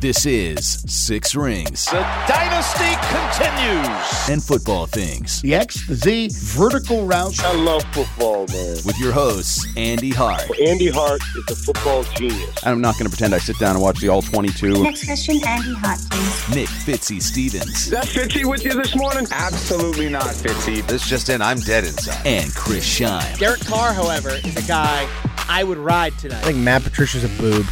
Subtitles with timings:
[0.00, 1.86] This is Six Rings.
[1.86, 4.28] The dynasty continues.
[4.28, 5.42] And football things.
[5.42, 7.38] The X, the Z, vertical route.
[7.44, 8.76] I love football, man.
[8.84, 10.44] With your hosts, Andy Hart.
[10.60, 12.64] Andy Hart is a football genius.
[12.64, 14.82] I'm not going to pretend I sit down and watch the All 22.
[14.82, 16.54] Next question, Andy Hart, please.
[16.54, 17.86] Nick Fitzy Stevens.
[17.86, 19.26] Is that Fitzy with you this morning?
[19.32, 20.86] Absolutely not, Fitzy.
[20.86, 22.24] This just in, I'm dead inside.
[22.26, 23.38] And Chris Scheim.
[23.38, 25.08] Derek Carr, however, is a guy
[25.48, 26.38] I would ride tonight.
[26.38, 27.66] I think Matt Patricia's a boob.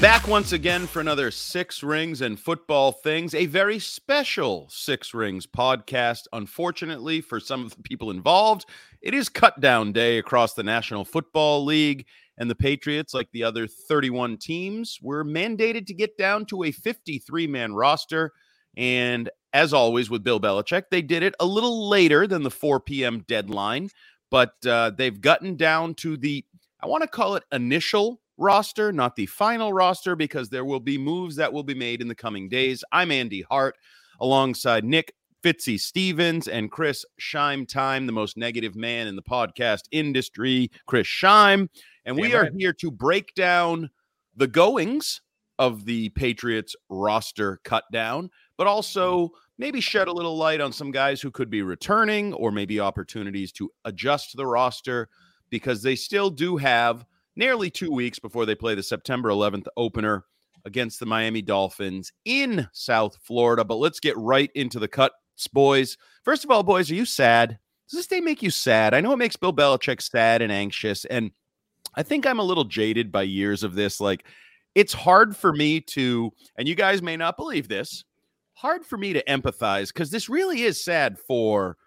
[0.00, 5.46] Back once again for another Six Rings and Football Things, a very special Six Rings
[5.46, 6.22] podcast.
[6.32, 8.64] Unfortunately, for some of the people involved,
[9.02, 12.06] it is cut down day across the National Football League,
[12.38, 16.70] and the Patriots, like the other 31 teams, were mandated to get down to a
[16.70, 18.32] 53 man roster.
[18.78, 22.80] And as always with Bill Belichick, they did it a little later than the 4
[22.80, 23.22] p.m.
[23.28, 23.90] deadline,
[24.30, 26.42] but uh, they've gotten down to the,
[26.82, 30.98] I want to call it initial roster, not the final roster, because there will be
[30.98, 32.82] moves that will be made in the coming days.
[32.90, 33.76] I'm Andy Hart
[34.18, 35.12] alongside Nick
[35.44, 41.06] Fitzy Stevens and Chris Scheim Time, the most negative man in the podcast industry, Chris
[41.06, 41.68] Scheim.
[42.04, 43.90] And we are here to break down
[44.36, 45.20] the goings
[45.58, 49.34] of the Patriots roster cut down, but also mm-hmm.
[49.58, 53.52] maybe shed a little light on some guys who could be returning or maybe opportunities
[53.52, 55.08] to adjust the roster
[55.50, 57.04] because they still do have
[57.40, 60.24] nearly two weeks before they play the September 11th opener
[60.66, 63.64] against the Miami Dolphins in South Florida.
[63.64, 65.96] But let's get right into the cuts, boys.
[66.22, 67.58] First of all, boys, are you sad?
[67.88, 68.92] Does this day make you sad?
[68.92, 71.06] I know it makes Bill Belichick sad and anxious.
[71.06, 71.30] And
[71.94, 74.00] I think I'm a little jaded by years of this.
[74.00, 74.26] Like,
[74.74, 78.04] it's hard for me to, and you guys may not believe this,
[78.52, 81.78] hard for me to empathize because this really is sad for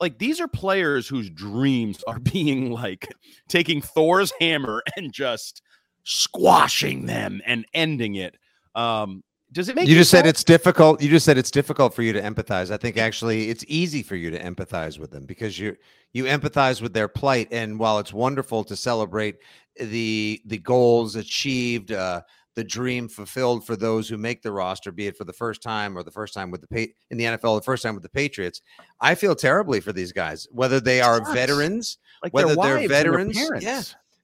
[0.00, 3.08] like these are players whose dreams are being like
[3.48, 5.62] taking Thor's hammer and just
[6.04, 8.36] squashing them and ending it.
[8.74, 9.22] Um,
[9.52, 10.18] does it make you, you just sad?
[10.18, 11.02] said it's difficult?
[11.02, 12.70] You just said it's difficult for you to empathize.
[12.70, 15.76] I think actually it's easy for you to empathize with them because you
[16.12, 17.48] you empathize with their plight.
[17.50, 19.38] And while it's wonderful to celebrate
[19.80, 22.22] the the goals achieved, uh,
[22.56, 25.96] the dream fulfilled for those who make the roster, be it for the first time
[25.96, 28.08] or the first time with the pa- in the NFL, the first time with the
[28.08, 28.60] Patriots.
[29.00, 33.36] I feel terribly for these guys, whether they are veterans, like whether their they're veterans.
[33.38, 33.64] parents.
[33.64, 33.82] Yeah,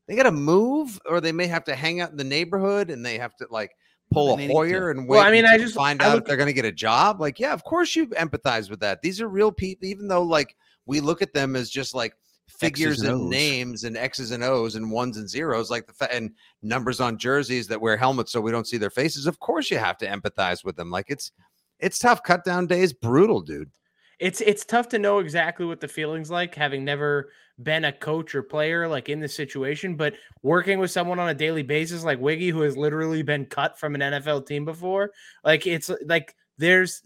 [0.09, 3.07] they got to move, or they may have to hang out in the neighborhood, and
[3.07, 3.71] they have to like
[4.13, 5.17] pull a need Hoyer and wait.
[5.19, 6.73] Well, I mean, I just- find I out look- if they're going to get a
[6.73, 7.21] job.
[7.21, 9.03] Like, yeah, of course you empathize with that.
[9.03, 12.15] These are real people, even though like we look at them as just like
[12.49, 16.15] figures and and, names and X's and O's and ones and zeros, like the fa-
[16.15, 19.27] and numbers on jerseys that wear helmets so we don't see their faces.
[19.27, 20.91] Of course, you have to empathize with them.
[20.91, 21.33] Like it's
[21.79, 22.23] it's tough.
[22.23, 23.71] Cut down day is brutal, dude.
[24.19, 27.31] It's it's tough to know exactly what the feelings like having never
[27.62, 31.34] been a coach or player like in this situation, but working with someone on a
[31.34, 35.11] daily basis like Wiggy who has literally been cut from an NFL team before,
[35.45, 37.03] like it's like there's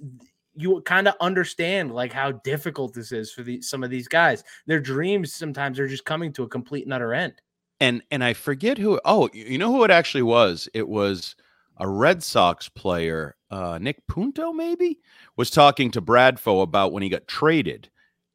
[0.55, 4.44] you kind of understand like how difficult this is for these some of these guys.
[4.66, 7.34] Their dreams sometimes are just coming to a complete and utter end.
[7.81, 9.00] and and I forget who.
[9.05, 10.69] Oh, you know who it actually was?
[10.75, 11.34] It was
[11.78, 14.99] a Red Sox player, uh, Nick Punto, maybe,
[15.37, 17.89] was talking to Bradfo about when he got traded,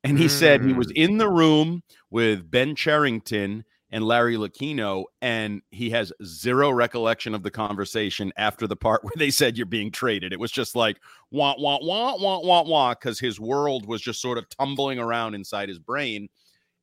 [0.04, 5.62] and he said he was in the room with Ben Cherington and Larry Lucchino, and
[5.72, 9.92] he has zero recollection of the conversation after the part where they said you're being
[9.92, 10.34] traded.
[10.34, 10.98] It was just like
[11.32, 15.36] wah wah wah wah wah wah because his world was just sort of tumbling around
[15.36, 16.28] inside his brain.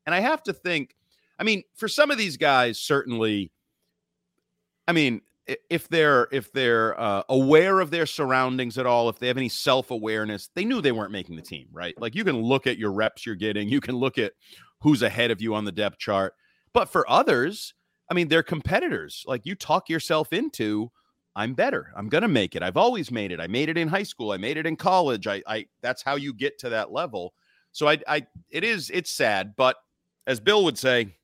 [0.07, 0.95] And I have to think,
[1.39, 3.53] I mean, for some of these guys, certainly,
[4.89, 9.27] I mean, if they're if they're uh, aware of their surroundings at all, if they
[9.27, 12.01] have any self awareness, they knew they weren't making the team, right?
[12.01, 14.33] Like you can look at your reps you're getting, you can look at
[14.81, 16.35] who's ahead of you on the depth chart.
[16.75, 17.75] But for others,
[18.11, 19.25] I mean, they're competitors.
[19.27, 20.91] Like you talk yourself into,
[21.35, 21.93] I'm better.
[21.97, 22.63] I'm gonna make it.
[22.63, 23.41] I've always made it.
[23.41, 24.33] I made it in high school.
[24.33, 25.27] I made it in college.
[25.27, 27.35] I, I that's how you get to that level.
[27.73, 29.77] So I, I, it is, it's sad, but
[30.27, 31.15] as Bill would say,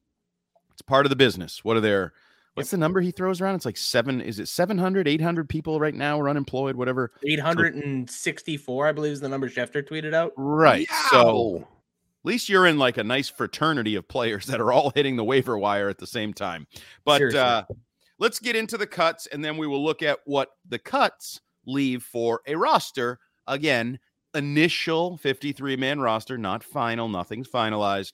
[0.72, 1.62] it's part of the business.
[1.62, 2.14] What are their
[2.58, 3.54] What's the number he throws around?
[3.54, 4.20] It's like seven.
[4.20, 7.12] Is it 700, 800 people right now are unemployed, whatever?
[7.24, 10.32] 864, I believe, is the number Schefter tweeted out.
[10.36, 10.88] Right.
[11.10, 11.68] So
[12.28, 15.58] least you're in like a nice fraternity of players that are all hitting the waiver
[15.58, 16.66] wire at the same time.
[17.04, 17.64] But uh,
[18.18, 22.02] let's get into the cuts and then we will look at what the cuts leave
[22.02, 23.18] for a roster.
[23.46, 23.98] Again,
[24.34, 28.12] initial 53 man roster, not final, nothing's finalized.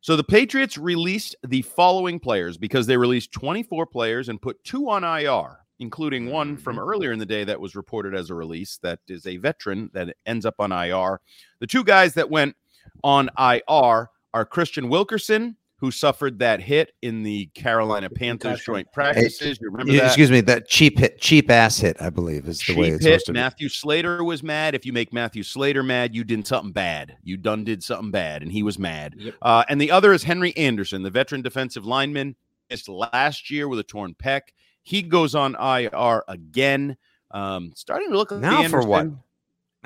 [0.00, 4.88] So the Patriots released the following players because they released 24 players and put two
[4.88, 8.78] on IR, including one from earlier in the day that was reported as a release
[8.82, 11.20] that is a veteran that ends up on IR.
[11.60, 12.54] The two guys that went
[13.02, 19.58] on IR are Kristian Wilkerson, who suffered that hit in the Carolina Panthers joint practices.
[19.60, 20.06] You remember that?
[20.06, 23.12] Excuse me, that cheap hit, cheap ass hit, I believe, is the way it's hit.
[23.12, 23.38] supposed to be.
[23.38, 24.74] Matthew Slater was mad.
[24.74, 27.16] If you make Matthew Slater mad, you did something bad.
[27.22, 29.14] You done did something bad, and he was mad.
[29.42, 32.36] Uh, and the other is Henry Anderson, the veteran defensive lineman.
[32.70, 34.40] Missed last year with a torn pec.
[34.82, 36.96] He goes on IR again.
[37.30, 39.08] Um, starting to look like Now the for what?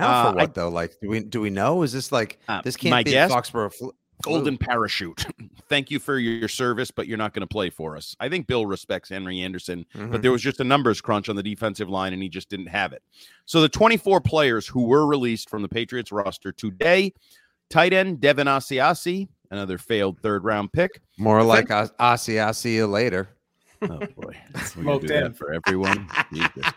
[0.01, 0.13] Anderson.
[0.13, 0.69] Now Uh, for I- what though?
[0.69, 1.83] Like, do we do we know?
[1.83, 5.25] Is this like Uh, this can't be guess- a Foxborough flu- golden parachute.
[5.71, 8.15] Thank you for your service, but you're not going to play for us.
[8.21, 10.11] I think Bill respects Henry Anderson, Mhm.
[10.13, 12.67] but there was just a numbers crunch on the defensive line, and he just didn't
[12.67, 13.03] have it.
[13.47, 17.15] So the 24 players who were released from the Patriots roster today:
[17.71, 21.01] tight end Devin Asiasi, another failed third round pick.
[21.17, 23.29] More like Os- Ossie, I'll see you later.
[23.83, 25.33] Oh boy, we're gonna Smoked that in.
[25.33, 26.07] for everyone.
[26.35, 26.73] Jesus.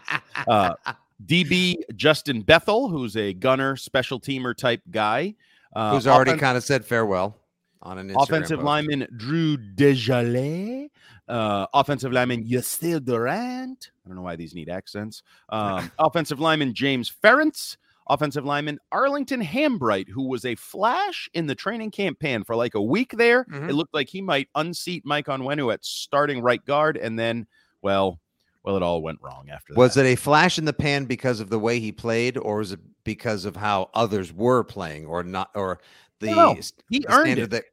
[0.48, 0.76] Uh,
[1.26, 5.36] DB Justin Bethel, who's a gunner, special teamer type guy,
[5.76, 7.36] uh, Who's already offen- kind of said farewell
[7.82, 8.66] on an Instagram offensive post.
[8.66, 10.90] lineman Drew Desjarlais,
[11.28, 13.92] uh, offensive lineman Yasir Durant.
[14.06, 15.24] I don't know why these need accents.
[15.50, 17.78] Um, offensive lineman James Ferentz.
[18.10, 22.82] Offensive lineman Arlington Hambright, who was a flash in the training campaign for like a
[22.82, 23.46] week there.
[23.46, 23.70] Mhm.
[23.70, 27.48] It looked like he might unseat Mike Onwenu at starting right guard, and then,
[27.82, 28.20] well,
[28.64, 29.80] well, it all went wrong after that.
[29.80, 32.72] Was it a flash in the pan because of the way he played, or was
[32.72, 35.80] it because of how others were playing, or not, or
[36.20, 36.56] the, No,
[36.90, 37.50] he the earned it.
[37.50, 37.66] that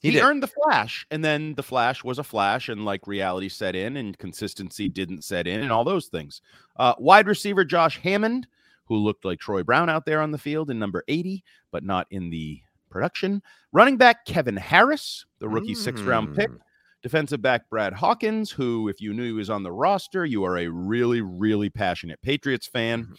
[0.00, 0.22] he, did.
[0.22, 3.96] earned the flash and then the flash was a flash and like reality set in
[3.96, 6.42] and consistency didn't set in and all those things
[6.78, 8.48] uh, wide receiver josh hammond
[8.86, 12.08] who looked like troy brown out there on the field in number 80 but not
[12.10, 12.60] in the
[12.90, 13.40] production
[13.70, 16.58] running back kevin harris the rookie sixth round pick Mm.
[17.02, 20.58] Defensive back brad hawkins who if you knew he was on the roster you are
[20.58, 23.14] a really really passionate patriots fan Mm-hmm.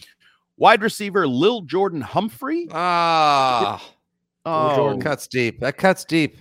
[0.58, 3.82] wide receiver lil jordan humphrey Ah,
[4.46, 5.60] oh, Jordan cuts deep.
[5.60, 6.38] That cuts deep.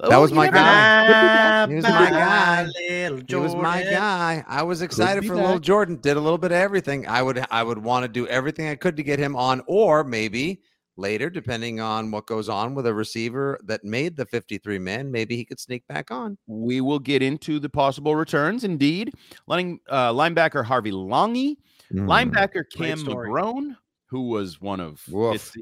[0.00, 1.66] oh, that was my never guy.
[1.68, 2.64] He was my guy.
[2.64, 4.44] Little He was my guy.
[4.46, 5.62] I was excited for little back.
[5.62, 5.96] Jordan.
[5.96, 7.06] Did a little bit of everything.
[7.06, 10.04] I would I would want to do everything I could to get him on, or
[10.04, 10.60] maybe
[10.96, 15.36] later, depending on what goes on with a receiver that made the 53 man, maybe
[15.36, 16.36] he could sneak back on.
[16.46, 18.64] We will get into the possible returns.
[18.64, 19.14] Indeed,
[19.46, 21.56] Letting, uh, linebacker Harvey Langi,
[21.92, 22.06] Mm.
[22.08, 22.98] linebacker Cam.
[22.98, 23.76] McGrone,
[24.06, 25.02] who was one of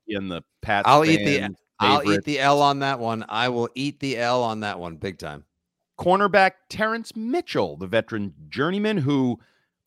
[0.08, 0.88] in the Pats.
[0.88, 3.24] I'll eat the fans' I'll eat the L on that one.
[3.28, 5.44] I will eat the L on that one big time.
[5.98, 9.38] cornerback Terrence Mitchell, the veteran journeyman who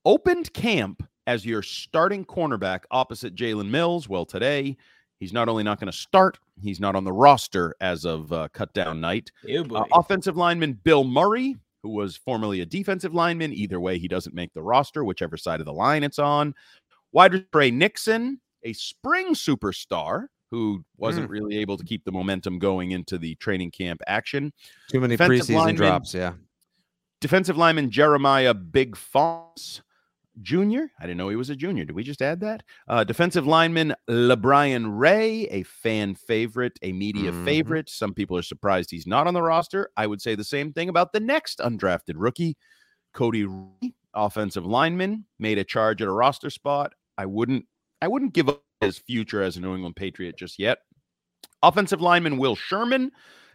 [0.05, 4.07] opened camp as your starting cornerback opposite Jalen Mills.
[4.07, 4.77] Well, today
[5.19, 8.47] he's not only not going to start, he's not on the roster as of uh,
[8.53, 9.31] cut down night.
[9.43, 9.65] Ew.
[9.73, 13.53] Uh, offensive lineman Bill Murray, who was formerly a defensive lineman.
[13.53, 16.53] Either way, he doesn't make the roster, whichever side of the line it's on.
[17.11, 22.57] Wide receiver Tre Nixon, a spring superstar who wasn't really able to keep the momentum
[22.57, 24.53] going into the training camp action.
[24.89, 26.13] Too many Defensive preseason lineman- drops.
[26.13, 26.33] Yeah.
[27.19, 29.81] Defensive lineman Jeremiah Big Fonts
[30.41, 30.83] Jr.
[30.99, 31.83] I didn't know he was a junior.
[31.85, 32.63] Did we just add that?
[32.87, 37.45] Uh, defensive lineman LaBryan Ray, a fan favorite, a media Mhm.
[37.45, 37.89] favorite.
[37.89, 39.89] Some people are surprised he's not on the roster.
[39.97, 42.55] I would say the same thing about the next undrafted rookie,
[43.13, 46.93] Cody Ray, offensive lineman, made a charge at a roster spot.
[47.17, 47.65] I wouldn't
[48.01, 50.79] I wouldn't give up his future as a New England Patriot just yet.
[51.63, 53.11] Offensive lineman Will Sherman,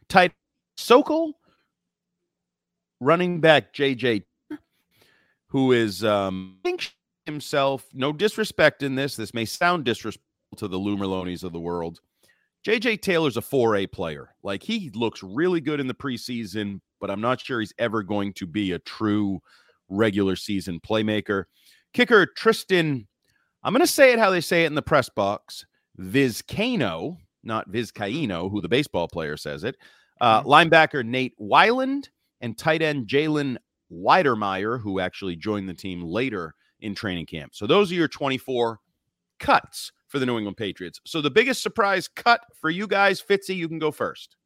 [0.08, 0.32] tight
[0.76, 1.38] Sokol,
[3.00, 4.24] running back JJ,
[5.52, 6.56] who is um
[7.26, 7.86] himself.
[7.92, 9.16] No disrespect in this.
[9.16, 12.00] This may sound disrespectful to the Lou Merlonis of the world.
[12.66, 14.30] JJ Taylor's a 4A player.
[14.42, 18.32] Like he looks really good in the preseason, but I'm not sure he's ever going
[18.34, 19.40] to be a true
[19.90, 21.44] regular season playmaker.
[21.92, 23.06] Kicker Tristan,
[23.62, 25.66] I'm going to say it how they say it in the press box.
[26.00, 29.76] Vizcaino, not Vizcaino, who the baseball player says it.
[30.18, 32.08] Uh, linebacker Nate Wieland
[32.40, 33.58] and tight end Jalen
[33.92, 37.54] Wydermyer, who actually joined the team later in training camp.
[37.54, 38.78] So those are your 24
[39.38, 41.00] cuts for the New England Patriots.
[41.04, 44.36] So the biggest surprise cut for you guys, Fitzy, you can go first.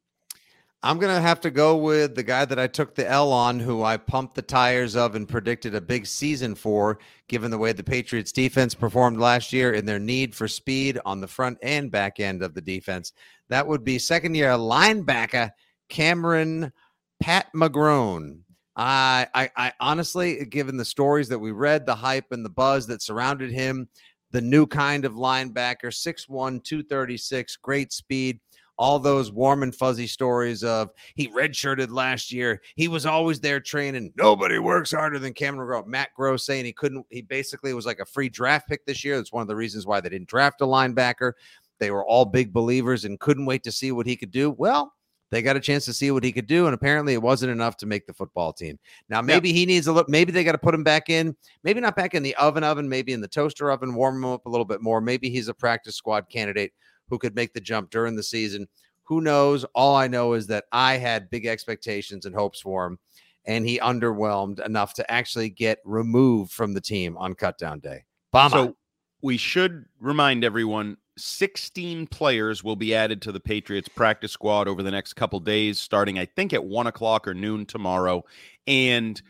[0.82, 3.58] I'm going to have to go with the guy that I took the L on,
[3.58, 6.98] who I pumped the tires of and predicted a big season for,
[7.28, 11.20] given the way the Patriots defense performed last year and their need for speed on
[11.20, 13.12] the front and back end of the defense.
[13.48, 15.50] That would be second year linebacker
[15.88, 16.72] Cameron
[17.20, 18.40] Pat McGrone.
[18.76, 22.86] I, I, I honestly, given the stories that we read, the hype and the buzz
[22.88, 23.88] that surrounded him,
[24.32, 28.40] the new kind of linebacker, 6'1, 236, great speed
[28.78, 32.60] all those warm and fuzzy stories of he redshirted last year.
[32.76, 34.12] He was always there training.
[34.16, 35.84] Nobody works harder than Cameron Gross.
[35.86, 39.16] Matt Gross saying he couldn't, he basically was like a free draft pick this year.
[39.16, 41.32] That's one of the reasons why they didn't draft a linebacker.
[41.78, 44.50] They were all big believers and couldn't wait to see what he could do.
[44.50, 44.92] Well,
[45.30, 47.76] they got a chance to see what he could do, and apparently it wasn't enough
[47.78, 48.78] to make the football team.
[49.08, 50.08] Now, maybe he needs a look.
[50.08, 51.34] Maybe they got to put him back in.
[51.64, 52.88] Maybe not back in the oven oven.
[52.88, 55.00] Maybe in the toaster oven, warm him up a little bit more.
[55.00, 56.72] Maybe he's a practice squad candidate
[57.08, 58.68] who could make the jump during the season.
[59.04, 59.64] Who knows?
[59.74, 62.98] All I know is that I had big expectations and hopes for him,
[63.44, 68.04] and he underwhelmed enough to actually get removed from the team on cutdown day.
[68.50, 68.76] So
[69.22, 74.82] we should remind everyone 16 players will be added to the Patriots practice squad over
[74.82, 78.24] the next couple days, starting, I think, at one o'clock or noon tomorrow.
[78.66, 79.20] And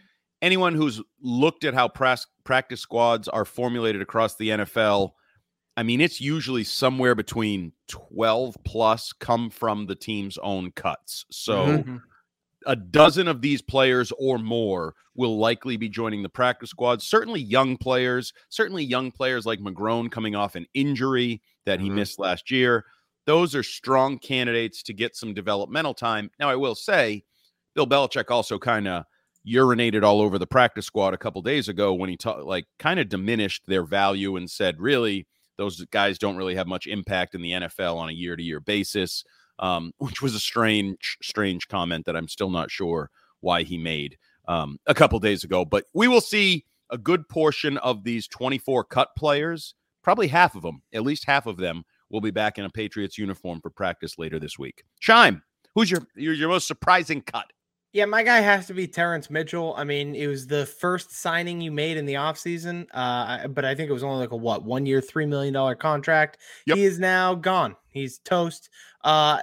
[0.42, 5.12] anyone who's looked at how practice squads are formulated across the NFL
[5.76, 11.26] I mean, it's usually somewhere between 12 plus come from the team's own cuts.
[11.30, 11.96] So mm-hmm.
[12.66, 17.00] A dozen of these players or more will likely be joining the practice squad.
[17.00, 21.96] Certainly young players, certainly young players like McGrone coming off an injury that he mm-hmm.
[21.96, 22.84] missed last year.
[23.24, 26.30] Those are strong candidates to get some developmental time.
[26.38, 27.24] Now, I will say,
[27.74, 29.04] Bill Belichick also kind of
[29.46, 32.98] urinated all over the practice squad a couple days ago when he ta- like kind
[32.98, 37.42] of diminished their value and said, really, those guys don't really have much impact in
[37.42, 39.24] the NFL on a year to year basis,
[39.58, 43.10] um, which was a strange, strange comment that I'm still not sure
[43.40, 44.16] why he made
[44.48, 45.64] um, a couple days ago.
[45.64, 50.62] But we will see a good portion of these 24 cut players, probably half of
[50.62, 54.18] them, at least half of them, will be back in a Patriots uniform for practice
[54.18, 54.84] later this week.
[55.02, 55.42] Scheim,
[55.74, 57.52] who's your your, your most surprising cut?
[57.96, 59.72] Yeah, my guy has to be Terrence Mitchell.
[59.74, 63.74] I mean, it was the first signing you made in the offseason, uh, but I
[63.74, 66.36] think it was only like a what one year, $3 million contract.
[66.66, 66.76] Yep.
[66.76, 67.74] He is now gone.
[67.88, 68.68] He's toast.
[69.02, 69.38] Uh,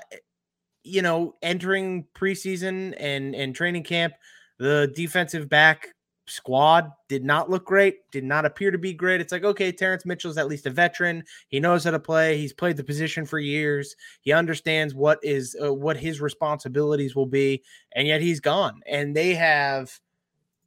[0.83, 4.13] you know, entering preseason and, and training camp,
[4.59, 5.87] the defensive back
[6.27, 9.21] squad did not look great, did not appear to be great.
[9.21, 11.23] It's like, okay, Terrence Mitchell's at least a veteran.
[11.47, 12.37] He knows how to play.
[12.37, 13.95] He's played the position for years.
[14.21, 17.63] He understands what is uh, what his responsibilities will be,
[17.93, 18.81] and yet he's gone.
[18.87, 19.99] And they have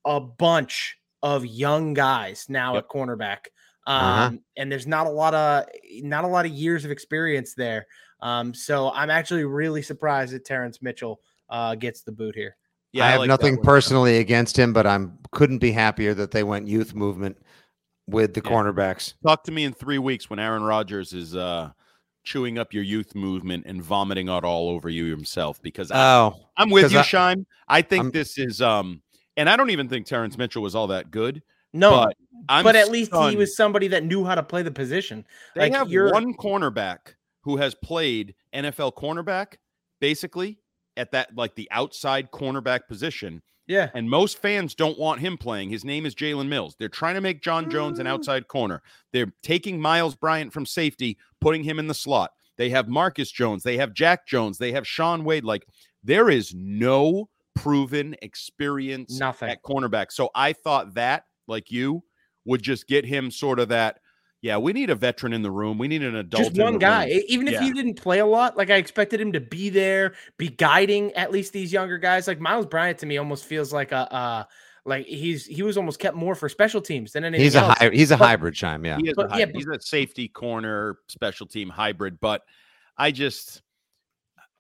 [0.04, 2.84] a bunch of young guys now yep.
[2.84, 3.46] at cornerback.
[3.86, 4.06] Uh-huh.
[4.06, 4.36] Um, uh-huh.
[4.56, 5.64] and there's not a lot of
[6.02, 7.86] not a lot of years of experience there.
[8.20, 12.56] Um, so I'm actually really surprised that Terrence Mitchell uh, gets the boot here.
[12.92, 16.30] Yeah, I, I have like nothing personally against him, but I'm couldn't be happier that
[16.30, 17.36] they went youth movement
[18.06, 18.50] with the yeah.
[18.50, 19.14] cornerbacks.
[19.22, 21.70] Talk to me in three weeks when Aaron Rodgers is uh,
[22.24, 25.60] chewing up your youth movement and vomiting out all over you himself.
[25.60, 27.46] Because oh, I, am with you, I, Scheim.
[27.68, 29.02] I think I'm, this is um,
[29.36, 31.42] and I don't even think Terrence Mitchell was all that good.
[31.72, 32.06] No,
[32.48, 33.30] but, but at least stunned.
[33.30, 35.26] he was somebody that knew how to play the position.
[35.54, 36.10] They like have you're...
[36.12, 39.56] one cornerback who has played NFL cornerback
[40.00, 40.58] basically
[40.96, 43.42] at that like the outside cornerback position.
[43.66, 43.90] Yeah.
[43.94, 45.70] And most fans don't want him playing.
[45.70, 46.76] His name is Jalen Mills.
[46.78, 48.10] They're trying to make John Jones an mm.
[48.10, 48.80] outside corner.
[49.12, 52.30] They're taking Miles Bryant from safety, putting him in the slot.
[52.56, 53.62] They have Marcus Jones.
[53.62, 54.58] They have Jack Jones.
[54.58, 55.44] They have Shaun Wade.
[55.44, 55.66] Like
[56.04, 59.50] there is no proven experience Nothing.
[59.50, 60.12] at cornerback.
[60.12, 62.04] So I thought that, like you,
[62.44, 63.98] would just get him sort of that
[64.46, 65.76] yeah, we need a veteran in the room.
[65.76, 66.44] We need an adult.
[66.44, 67.08] Just one guy.
[67.08, 67.22] Room.
[67.26, 67.62] Even if yeah.
[67.62, 71.32] he didn't play a lot, like I expected him to be there, be guiding at
[71.32, 72.28] least these younger guys.
[72.28, 74.44] Like Miles Bryant to me almost feels like a uh
[74.84, 77.42] like he's he was almost kept more for special teams than anything.
[77.42, 77.76] He's else.
[77.80, 78.98] a he's a but, hybrid Scheim, yeah.
[78.98, 82.42] He but, a yeah, he's a safety corner special team hybrid, but
[82.96, 83.62] I just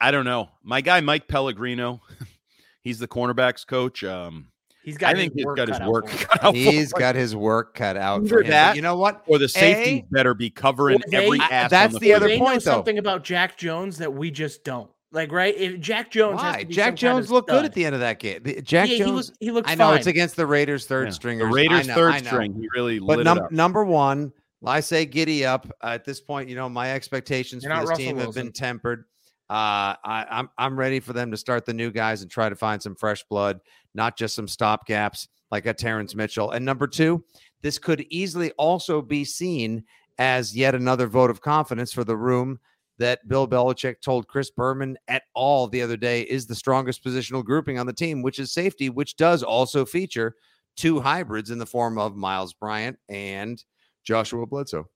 [0.00, 0.48] I don't know.
[0.64, 2.00] My guy Mike Pellegrino,
[2.82, 4.02] he's the cornerbacks coach.
[4.02, 4.48] Um
[4.86, 5.16] He's got.
[5.16, 6.54] I think he's got his work cut out.
[6.54, 8.50] He's got his work cut out for him.
[8.50, 9.20] That, you know what?
[9.26, 11.72] Or the safety a, better be covering they, every ass.
[11.72, 12.76] That's the, the other they point, know though.
[12.76, 14.88] Something about Jack Jones that we just don't.
[15.10, 16.36] Like right, if Jack Jones.
[16.36, 16.62] Why?
[16.62, 18.44] Jack Jones looked good at the end of that game.
[18.62, 18.98] Jack yeah, Jones.
[18.98, 19.68] He, looked, he looked.
[19.68, 19.98] I know fine.
[19.98, 21.14] it's against the Raiders' third yeah.
[21.14, 21.48] stringers.
[21.48, 22.54] The Raiders' know, third string.
[22.54, 23.00] He really.
[23.00, 24.32] But num- number one,
[24.64, 25.66] I say giddy up.
[25.82, 28.26] Uh, at this point, you know my expectations You're for this Russell team Wilson.
[28.26, 29.04] have been tempered.
[29.48, 32.56] Uh, I, I'm I'm ready for them to start the new guys and try to
[32.56, 33.60] find some fresh blood,
[33.96, 36.50] not just some stop gaps like a Terrence Mitchell.
[36.52, 37.24] And number two,
[37.62, 39.84] this could easily also be seen
[40.18, 42.58] as yet another vote of confidence for the room
[42.98, 47.44] that Bill Belichick told Chris Berman at all the other day is the strongest positional
[47.44, 50.34] grouping on the team, which is safety, which does also feature
[50.76, 53.62] two hybrids in the form of Miles Bryant and
[54.04, 54.88] Joshua Bledsoe.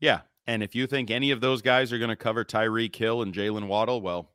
[0.00, 0.20] Yeah.
[0.46, 3.32] And if you think any of those guys are going to cover Tyreek Hill and
[3.32, 4.32] Jaylen Waddle, well,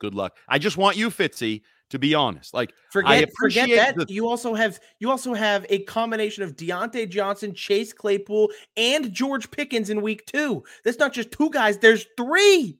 [0.00, 0.36] good luck.
[0.48, 2.52] I just want you, Fitzy, to be honest.
[2.54, 3.96] Like forget forget that.
[3.96, 9.12] The- you also have you also have a combination of Diontae Johnson, Chase Claypool, and
[9.12, 10.64] George Pickens in week two.
[10.84, 12.78] That's not just two guys, there's three.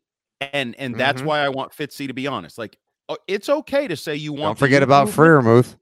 [0.52, 1.26] And and that's Mhm.
[1.26, 2.58] why I want Fitzy to be honest.
[2.58, 2.76] Like
[3.08, 5.76] uh, it's okay to say you want Don't forget youth about movement, Freiermuth.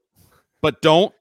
[0.61, 1.13] but don't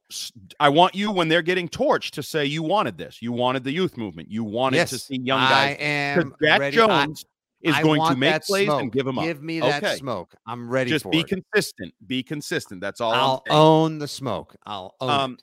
[0.60, 3.20] I want you when they're getting torched to say you wanted this.
[3.22, 4.30] You wanted the youth movement.
[4.30, 5.76] You wanted Yes, to see young guys.
[5.80, 6.78] I am Jack ready.
[6.80, 7.24] I- Jones
[7.64, 8.82] is I going to make that plays smoke.
[8.82, 9.24] and give them up.
[9.24, 9.96] Give me that Okay.
[9.96, 10.34] smoke.
[10.46, 11.26] I'm ready Just be it.
[11.26, 11.92] consistent.
[12.06, 12.80] Be consistent.
[12.80, 13.12] That's all.
[13.12, 14.54] I'll own the smoke.
[14.66, 15.42] I'll own Um, it.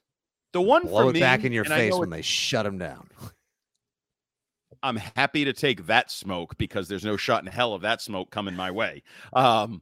[0.53, 3.09] the one Blow for it me, back in your face when they shut him down.
[4.83, 8.31] I'm happy to take that smoke because there's no shot in hell of that smoke
[8.31, 9.03] coming my way.
[9.33, 9.81] Um,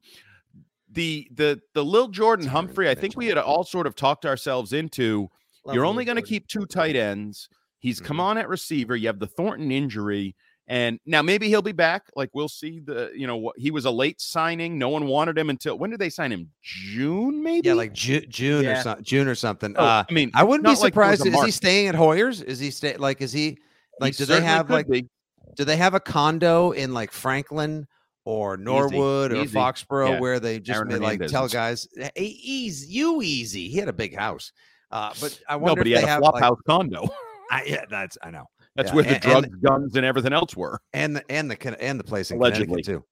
[0.91, 4.74] the the the Lil Jordan Humphrey, I think we had all sort of talked ourselves
[4.74, 5.29] into.
[5.65, 7.48] Love you're only going to keep two tight ends.
[7.79, 8.22] He's come Mhm.
[8.24, 8.96] on at receiver.
[8.96, 10.36] You have the Thornton injury,
[10.69, 12.03] and now maybe he'll be back.
[12.15, 12.79] Like we'll see.
[12.79, 14.77] The you know what he was a late signing.
[14.77, 16.49] No one wanted him until when did they sign him?
[16.63, 17.67] June maybe.
[17.67, 18.81] Yeah, like Ju- June or Yeah.
[18.81, 19.03] something.
[19.03, 19.75] June or something.
[19.77, 21.25] Oh, uh, I mean, I wouldn't be not like surprised.
[21.25, 22.41] is he staying at Hoyer's?
[22.41, 23.21] Is he stay like?
[23.21, 23.57] Is he
[23.99, 24.15] like?
[24.15, 24.88] He do they have like?
[24.88, 25.07] be.
[25.57, 27.85] Do they have a condo in like Franklin
[28.29, 29.57] or Norwood or easy.
[29.57, 33.93] Foxborough Yeah, where they just like tell guys, "Hey, easy, you easy." He had a
[33.93, 34.51] big house,
[34.91, 36.59] uh, but I No, wonder but he if had they a have flop like, house
[36.67, 37.07] condo.
[37.51, 38.45] I, yeah, that's I know,
[38.79, 40.79] That's Yeah, where the and- and- drugs, guns, and everything else were.
[40.93, 42.81] and the and the and the place in Allegedly.
[42.81, 43.05] Connecticut too.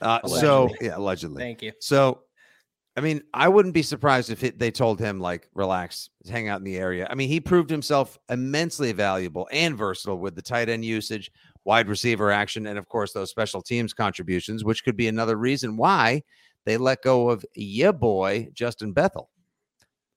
[0.00, 1.42] Uh, so yeah, allegedly.
[1.42, 1.72] Thank you.
[1.78, 2.22] So,
[2.96, 6.58] I mean, I wouldn't be surprised if it, they told him like, relax, hang out
[6.60, 7.06] in the area.
[7.10, 11.30] I mean, he proved himself immensely valuable and versatile with the tight end usage,
[11.64, 15.76] wide receiver action, and of course those special teams contributions, which could be another reason
[15.76, 16.22] why
[16.64, 19.28] they let go of yeah boy Justin Bethel.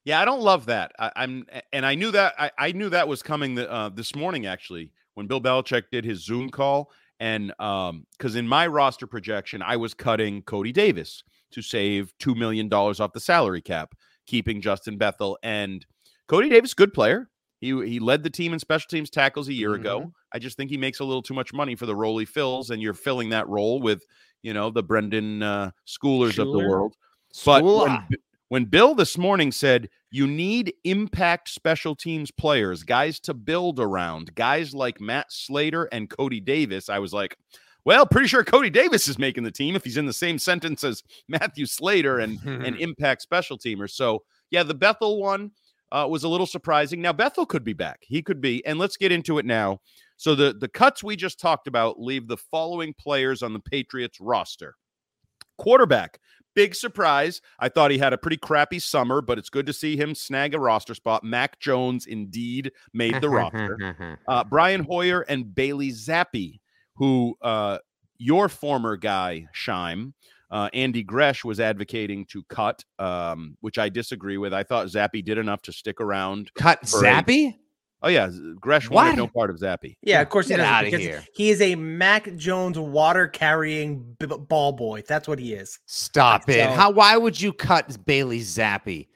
[0.07, 0.93] Yeah, I don't love that.
[0.97, 2.33] I, I'm, and I knew that.
[2.39, 6.05] I, I knew that was coming the, uh, this morning actually when Bill Belichick did
[6.05, 11.25] his Zoom call, and um, because in my roster projection, I was cutting Cody Davis
[11.51, 13.95] to save two million dollars off the salary cap,
[14.27, 15.85] keeping Justin Bethel and
[16.29, 17.29] Cody Davis, good player.
[17.59, 20.13] He he led the team in special teams tackles a year ago.
[20.31, 22.69] I just think he makes a little too much money for the role he fills,
[22.69, 24.05] and you're filling that role with
[24.41, 26.95] you know the Brenden uh, Schoolers of the world.
[27.45, 28.17] But when, B-
[28.49, 34.33] when Bill this morning said you need impact special teams players, guys to build around,
[34.35, 37.37] guys like Matt Slater and Cody Davis, I was like,
[37.85, 40.83] well, pretty sure Cody Davis is making the team if he's in the same sentence
[40.83, 43.91] as Matthew Slater and and impact special teamers.
[43.91, 45.51] So yeah, the Bethel one
[45.91, 47.01] uh, was a little surprising.
[47.01, 47.99] Now Bethel could be back.
[48.01, 49.79] He could be, and let's get into it now.
[50.17, 54.19] So the the cuts we just talked about leave the following players on the Patriots
[54.19, 54.75] roster.
[55.57, 56.19] Quarterback,
[56.57, 57.39] big surprise.
[57.59, 60.55] I thought he had a pretty crappy summer, but it's good to see him snag
[60.55, 61.23] a roster spot.
[61.23, 63.77] Mac Jones indeed made the roster.
[64.27, 66.59] Uh, Brian Hoyer and Bailey Zappe,
[66.95, 67.77] who uh,
[68.17, 70.13] your former guy, Scheim,
[70.49, 74.53] uh, Andy Gresh was advocating to cut, um, which I disagree with.
[74.53, 76.51] I thought Zappe did enough to stick around.
[76.55, 77.01] Cut for
[77.51, 77.57] a-?
[78.03, 79.95] Oh yeah, Z- Gresh wanted no part of Zappe.
[80.03, 81.23] Yeah, of course he Get does outta because here.
[81.33, 85.01] he is a Mac Jones water carrying b- ball boy.
[85.07, 85.79] That's what he is.
[85.87, 86.69] Stop it!
[86.69, 86.91] How?
[86.91, 89.07] Why would you cut Bailey Zappe?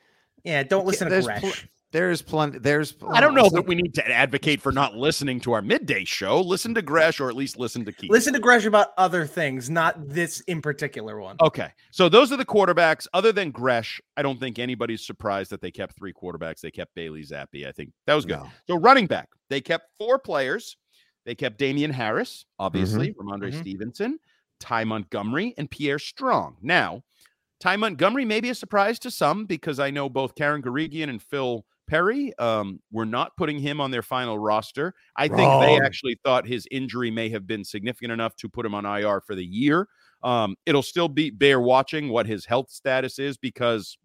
[0.44, 1.41] Yeah, don't listen to there's Gresh.
[1.41, 1.52] pl-
[1.91, 2.58] there's plenty.
[2.60, 2.95] There's.
[3.12, 6.06] I don't know so- that we need to advocate for not listening to our midday
[6.06, 6.39] show.
[6.41, 8.10] Listen to Gresh or at least listen to Keith.
[8.10, 11.36] listen to Gresh about other things, not this in particular one.
[11.41, 11.69] Okay.
[11.91, 13.08] So those are the quarterbacks.
[13.13, 16.62] Other than Gresh, I don't think anybody's surprised that they kept three quarterbacks.
[16.62, 17.67] They kept Bailey Zappe.
[17.67, 18.38] I think that was good.
[18.39, 18.49] No.
[18.67, 20.77] So running back, they kept four players.
[21.25, 23.60] They kept Damien Harris, obviously, Rhamondre Mhm.
[23.62, 24.19] Stevenson,
[24.60, 26.58] Ty Montgomery, and Pierre Strong.
[26.62, 27.04] Now,
[27.60, 31.21] Ty Montgomery may be a surprise to some because I know both Karen Guregian and
[31.21, 34.94] Phil Perry um, were not putting him on their final roster.
[35.17, 38.74] I think they actually thought his injury may have been significant enough to put him
[38.74, 39.88] on IR for the year.
[40.24, 43.98] Um, it'll still be bear watching what his health status is because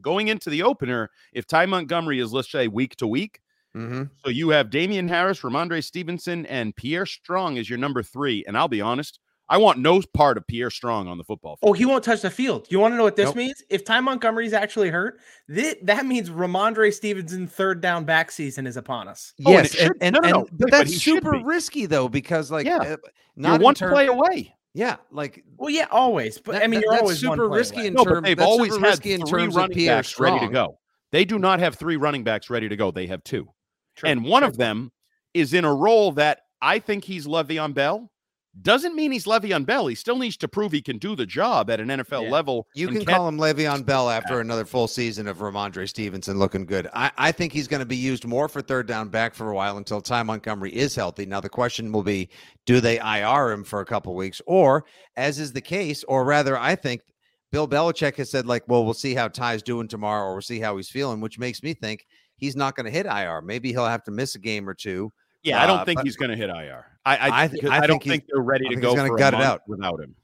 [0.00, 3.40] going into the opener, if Ty Montgomery is, let's say, week to week,
[3.76, 4.10] Mhm.
[4.24, 8.44] so you have Damien Harris, Rhamondre Stevenson, and Pierre Strong as your number three.
[8.46, 9.20] And I'll be honest,
[9.50, 11.70] I want no part of Pierre Strong on the football field.
[11.70, 12.68] Oh, he won't touch the field.
[12.70, 13.36] You want to know what this Nope.
[13.36, 13.62] means?
[13.68, 15.18] If Ty Montgomery's actually hurt,
[15.52, 19.34] thi- that means Rhamondre Stevenson third down back season is upon us.
[19.44, 21.86] Oh, and Yes, and, and, no, no, no, but but that's he should super risky
[21.86, 22.76] though because like Yeah.
[22.76, 22.98] uh, You're
[23.34, 24.54] not one term- play away.
[24.72, 26.38] Yeah, like Well, yeah, always.
[26.38, 27.86] But That- I mean, you're that's always super play risky away.
[27.88, 30.20] in No, term- but they've always had risky in three terms of running Pierre backs
[30.20, 30.78] ready to go.
[31.10, 32.92] They do not have three running backs ready to go.
[32.92, 33.48] They have two.
[33.96, 34.48] True, and one true.
[34.48, 34.92] of them
[35.34, 38.09] is in a role that I think he's Le'Veon Bell,
[38.62, 39.86] doesn't mean he's Le'Veon Bell.
[39.86, 42.30] He still needs to prove he can do the job at an NFL Yeah.
[42.30, 42.66] level.
[42.74, 46.88] You can call him Le'Veon Bell after another full season of Rhamondre Stevenson looking good.
[46.92, 49.54] I, I think he's going to be used more for third down back for a
[49.54, 51.26] while until Ty Montgomery is healthy.
[51.26, 52.28] Now the question will be,
[52.66, 54.84] do they IR him for a couple weeks, or
[55.16, 57.02] as is the case, or rather, I think
[57.52, 60.60] Bill Belichick has said like, well, we'll see how Ty's doing tomorrow, or we'll see
[60.60, 62.04] how he's feeling, which makes me think
[62.36, 63.42] he's not going to hit IR.
[63.42, 65.12] Maybe he'll have to miss a game or two.
[65.42, 66.86] Yeah, I don't think he's going to hit IR.
[67.04, 69.18] I I, I th- I I, don't think they're ready to go he's for a
[69.18, 69.62] gut it out.
[69.66, 70.14] without him.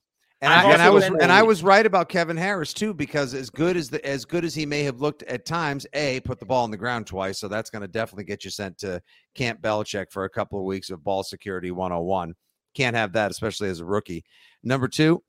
[0.42, 3.48] And I've and I was and I was right about Kevin Harris too because as
[3.48, 6.44] good as the as good as he may have looked at times, a put the
[6.44, 9.00] ball on the ground twice, so that's going to definitely get you sent to
[9.34, 12.34] Camp Belichick for a couple of weeks of ball security 101.
[12.74, 14.24] Can't have that, especially as a rookie.
[14.62, 15.22] Number two,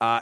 [0.00, 0.20] uh,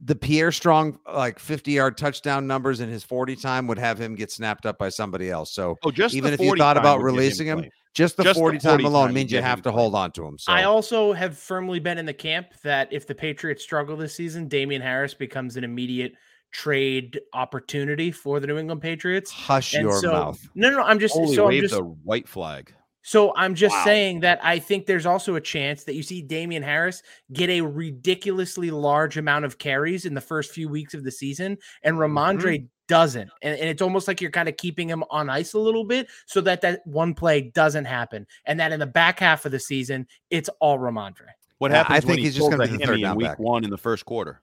[0.00, 4.14] the Pierre Strong like 50 yard touchdown numbers in his 40 time would have him
[4.14, 5.52] get snapped up by somebody else.
[5.52, 7.72] So Oh, just even if you thought about releasing him, played.
[7.96, 9.74] Just the Just the 40 time alone time means you have to played.
[9.74, 10.36] hold on to him.
[10.38, 14.14] So I also have firmly been in the camp that if the Patriots struggle this
[14.14, 16.12] season, Damien Harris becomes an immediate
[16.52, 19.30] trade opportunity for the New England Patriots.
[19.30, 20.46] hush And your so, mouth.
[20.54, 22.70] No, no, no, I'm just Holy so I'm wave just the white flag.
[23.02, 23.84] so I'm just Wow.
[23.84, 27.62] saying that I think there's also a chance that you see Damien Harris get a
[27.62, 32.16] ridiculously large amount of carries in the first few weeks of the season, and mm-hmm.
[32.18, 33.30] Rhamondre doesn't.
[33.42, 36.08] And, and it's almost like you're kind of keeping him on ice a little bit
[36.26, 39.60] so that that one play doesn't happen, and that in the back half of the
[39.60, 41.28] season, it's all Rhamondre.
[41.58, 43.26] What Yeah, I think when he he's just gonna be the third in down week
[43.28, 43.38] back.
[43.38, 44.40] one in the first quarter?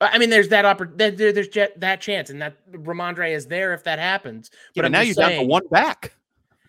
[0.00, 0.98] I I mean, there's that opportunity.
[0.98, 4.50] there, there- there's jet, that chance, and that Rhamondre is there if that happens.
[4.52, 6.12] Yeah, But I'm now you're down to saying- one back.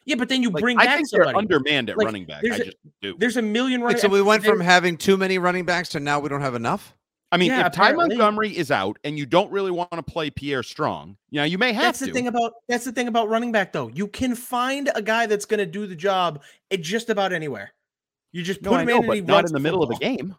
[0.08, 1.38] Yeah, but then you Like, bring I back think they're somebody.
[1.39, 2.43] undermanned at Like, running back.
[2.43, 3.15] there's I a- just do.
[3.17, 3.95] There's a million running.
[3.95, 6.54] Wait, so we went from having too many running backs to now we don't have
[6.56, 6.95] enough?
[7.36, 7.91] I mean, Yeah, if Ty.
[7.91, 11.58] Montgomery is out and you don't really want to play Pierre Strong, you know, you
[11.58, 12.06] may have That's to.
[12.06, 13.89] the thing about that's the thing about running back though.
[13.89, 17.74] You can find a guy that's going to do the job at just about anywhere.
[18.32, 19.60] You just no, put I him know, in and but he not runs in the
[19.60, 20.34] middle of a game.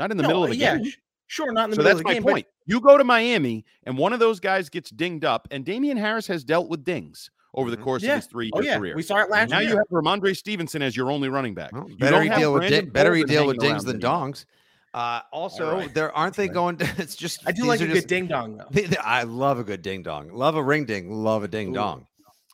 [0.00, 0.92] Not in the No, middle of a yeah, game.
[1.28, 2.22] Sure, not in the So middle that's of the my game.
[2.24, 2.46] point.
[2.66, 6.26] You go to Miami and one of those guys gets dinged up, and Damien Harris
[6.26, 7.82] has dealt with dings over the Mhm.
[7.84, 8.12] course Yeah.
[8.12, 8.96] of his three-year Oh yeah, career.
[8.96, 9.70] we saw it last now year.
[9.70, 11.70] you have Rhamondre Stevenson as your only running back.
[11.72, 13.96] Well, You better don't he have deal with Brandon better he deal with dings than
[13.96, 14.28] anymore.
[14.28, 14.44] dongs.
[14.94, 15.94] Uh, also, right.
[15.94, 16.76] there aren't they going?
[16.76, 18.66] To, it's just I do like a just- good ding dong though.
[18.70, 20.30] They- they- I love a good ding dong.
[20.32, 21.10] Love a ring ding.
[21.10, 22.06] Love a ding dong.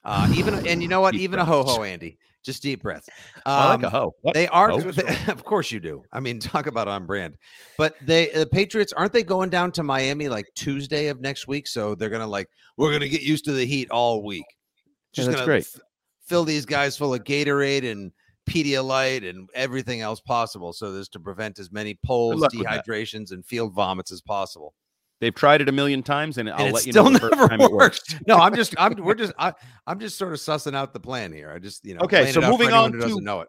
[0.04, 1.12] Uh, even and you know what?
[1.12, 2.16] Deep even a ho ho, Andy.
[2.44, 3.08] Just deep breaths.
[3.44, 4.14] I like a Um, hoe.
[4.22, 4.32] What?
[4.34, 4.78] They are, Hoe?
[5.28, 6.02] of course you do.
[6.12, 7.34] I mean, talk about on brand.
[7.76, 11.66] But they, the Patriots, aren't they going down to Miami like Tuesday of next week?
[11.66, 14.46] So they're gonna like, we're gonna get used to the heat all week.
[14.48, 15.64] Yeah, Just that's gonna great.
[15.74, 15.80] f-
[16.26, 18.12] fill these guys full of Gatorade and
[18.48, 22.84] Pedialyte and everything else possible, so as to prevent as many polls, luck with that.
[22.86, 24.74] dehydrations, and field vomits as possible.
[25.20, 27.34] They've tried it a million times, and I'll and let you still know the first
[27.36, 28.00] never time it works.
[28.12, 28.22] works.
[28.26, 29.52] No, I'm just, I'm, we're just, I,
[29.86, 31.50] I'm just sort of sussing out the plan here.
[31.50, 33.48] I just, you know, Okay, so moving on to- doesn't know it.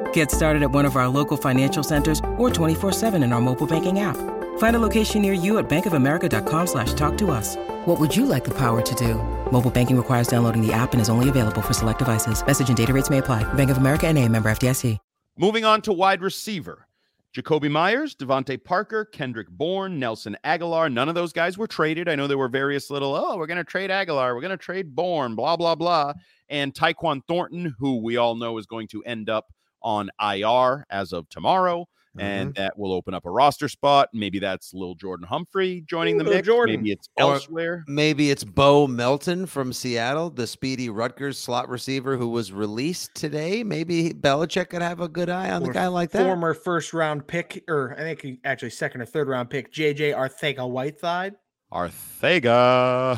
[0.13, 3.99] Get started at one of our local financial centers or 24-7 in our mobile banking
[3.99, 4.17] app.
[4.57, 7.57] Find a location near you at bankofamerica.com slash talk to us.
[7.85, 9.15] What would you like the power to do?
[9.51, 12.45] Mobile banking requires downloading the app and is only available for select devices.
[12.45, 13.43] Message and data rates may apply.
[13.53, 14.97] Bank of America and a member FDIC.
[15.37, 16.87] Moving on to wide receiver.
[17.33, 20.91] Jakobi Meyers, DeVante Parker, Kendrick Bourne, Nelson Agholor.
[20.91, 22.09] None of those guys were traded.
[22.09, 24.35] I know there were various little, oh, we're going to trade Agholor.
[24.35, 26.13] We're going to trade Bourne, blah, blah, blah.
[26.49, 31.13] And Tyquan Thornton, who we all know is going to end up on IR as
[31.13, 31.87] of tomorrow.
[32.19, 34.09] And that will open up a roster spot.
[34.13, 36.45] Maybe that's Lil Jordan Humphrey joining the mix.
[36.45, 36.75] Jordan.
[36.81, 37.85] Maybe it's Or- elsewhere.
[37.87, 43.63] Maybe it's Bo Melton from Seattle, the speedy Rutgers slot receiver who was released today.
[43.63, 46.25] Maybe Belichick could have a good eye on Or a guy like that.
[46.25, 50.11] Former first round pick, or I think he- actually second or third round pick, JJ
[50.13, 51.35] Arcega-Whiteside.
[51.71, 53.17] Arthega.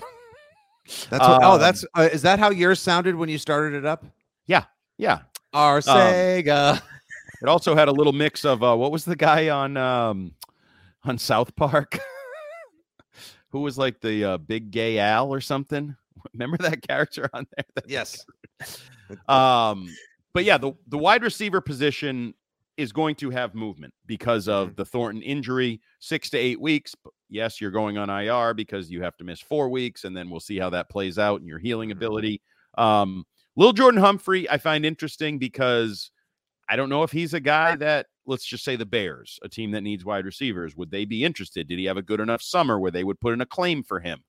[1.10, 3.86] That's what, oh, Um, that's uh, is that how yours sounded when you started it
[3.86, 4.06] up?
[4.46, 4.66] Yeah,
[5.00, 5.20] yeah.
[5.54, 6.82] Our Um, Sega.
[7.42, 10.34] It also had a little mix of uh, what was the guy on um,
[11.04, 12.00] on South Park
[13.50, 15.96] who was like the uh, big gay Al or something.
[16.34, 17.66] Remember that character on there?
[17.76, 18.26] That- yes.
[19.28, 19.90] Um,
[20.34, 22.34] but yeah, the the wide receiver position
[22.78, 26.96] is going to have movement because of the Thornton injury, six to eight weeks.
[27.30, 30.40] Yes, you're going on IR because you have to miss four weeks, and then we'll
[30.40, 32.42] see how that plays out and your healing ability.
[32.78, 36.12] Um, Lil Jordan Humphrey, I find interesting because
[36.68, 39.72] I don't know if he's a guy that let's just say the Bears, a team
[39.72, 41.68] that needs wide receivers, would they be interested?
[41.68, 44.00] Did he have a good enough summer where they would put in a claim for
[44.00, 44.24] him?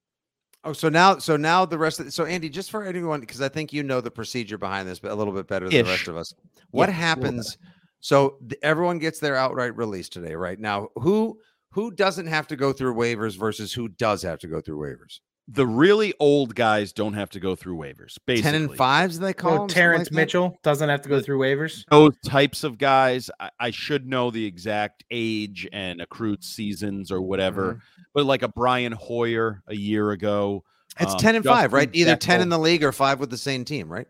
[0.64, 3.48] Oh, so now, so now the rest of so Andy, just for anyone, because I
[3.48, 6.08] think you know the procedure behind this, but a little bit better than the rest
[6.08, 6.32] of us.
[6.70, 7.58] What Yeah, happens?
[8.00, 10.88] So everyone gets their outright release today, right now.
[10.96, 11.38] Who
[11.70, 15.20] who doesn't have to go through waivers versus who does have to go through waivers?
[15.46, 18.16] The really old guys don't have to go through waivers.
[18.24, 20.14] Basically, Ten and fives, they call Oh, them, Terrence like that?
[20.16, 21.84] Mitchell doesn't have to go through waivers.
[21.90, 27.20] those types of guys, I, I should know the exact age and accrued seasons or
[27.20, 27.82] whatever.
[28.14, 30.64] But like a Brian Hoyer a year ago,
[30.98, 31.90] It's um, ten and five, right?
[31.92, 34.08] Either ten in the league or five with the same team, right?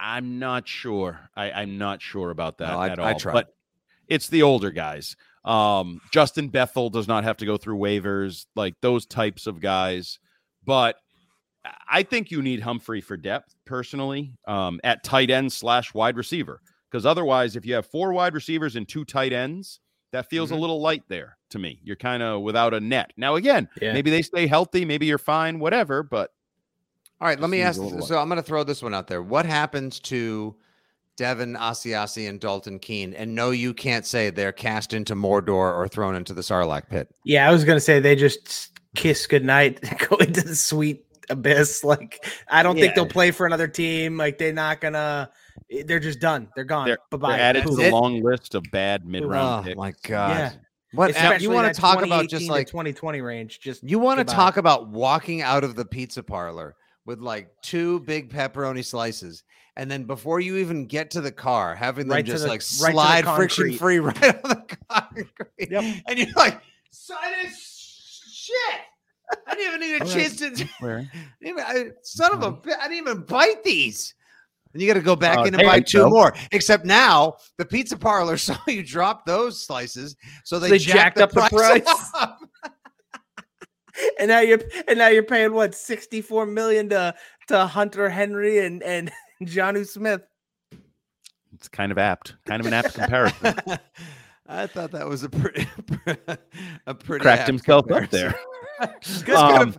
[0.00, 1.28] I'm not sure.
[1.36, 3.18] I, I'm not sure about that No, I- at I all.
[3.18, 3.32] tried.
[3.34, 3.54] But
[4.08, 5.14] it's the older guys.
[5.44, 10.18] Um, Justin Bethel does not have to go through waivers, like those types of guys.
[10.64, 10.96] But
[11.88, 16.60] I think you need Humphrey for depth personally um, at tight end slash wide receiver.
[16.90, 19.80] Because otherwise, if you have four wide receivers and two tight ends,
[20.12, 20.58] that feels Mm-hmm.
[20.58, 21.80] a little light there to me.
[21.82, 23.12] You're kind of without a net.
[23.16, 23.94] Now, again, Yeah.
[23.94, 26.02] maybe they stay healthy, maybe you're fine, whatever.
[26.02, 26.30] But
[27.20, 27.80] All right, let me ask.
[27.80, 29.22] So I'm going to throw this one out there.
[29.22, 30.54] What happens to
[31.22, 33.14] Devin Asiasi and Dalton Keene?
[33.14, 37.08] And no, you can't say they're cast into Mordor or thrown into the Sarlacc pit.
[37.24, 41.84] Yeah, I was gonna say they just kiss goodnight, go into the sweet abyss.
[41.84, 44.16] Like I don't think they'll play for another team.
[44.16, 45.30] Like they're not gonna.
[45.84, 46.48] They're just done.
[46.56, 46.88] They're gone.
[46.88, 47.38] they're, Bye they're bye.
[47.38, 47.92] added to the it?
[47.92, 49.76] long list of bad mid round Oh picks.
[49.76, 50.30] my god!
[50.30, 50.52] Yeah.
[50.94, 52.28] What Especially you want to talk about?
[52.28, 53.60] Just like 2020 range.
[53.60, 58.00] Just you want to talk about walking out of the pizza parlor with like two
[58.00, 59.42] big pepperoni slices,
[59.76, 62.60] and then before you even get to the car, having them Right just the- like
[62.82, 65.28] right slide friction free right on the concrete,
[65.70, 66.02] Yep.
[66.08, 66.60] and you're like,
[66.90, 68.80] son of shit!
[69.48, 70.68] I didn't even need a chance to.
[70.80, 70.98] Where?
[71.14, 74.14] I didn't even- I, son of a bit, I didn't even bite these.
[74.74, 76.32] And you got to go back Uh, in and buy two more.
[76.50, 81.18] Except now the pizza parlor saw you drop those slices, so they, They jacked, jacked
[81.18, 82.10] up the price.
[82.18, 82.38] up.
[84.18, 87.14] and now you're and now you're paying what 64 million to
[87.48, 89.10] to Hunter Henry and and
[89.42, 90.22] Jonnu Smith.
[91.54, 93.54] It's kind of apt, kind of an apt comparison.
[94.48, 95.66] I thought that was a pretty,
[96.86, 98.34] a pretty Cracked apt himself up there.
[99.34, 99.76] Um,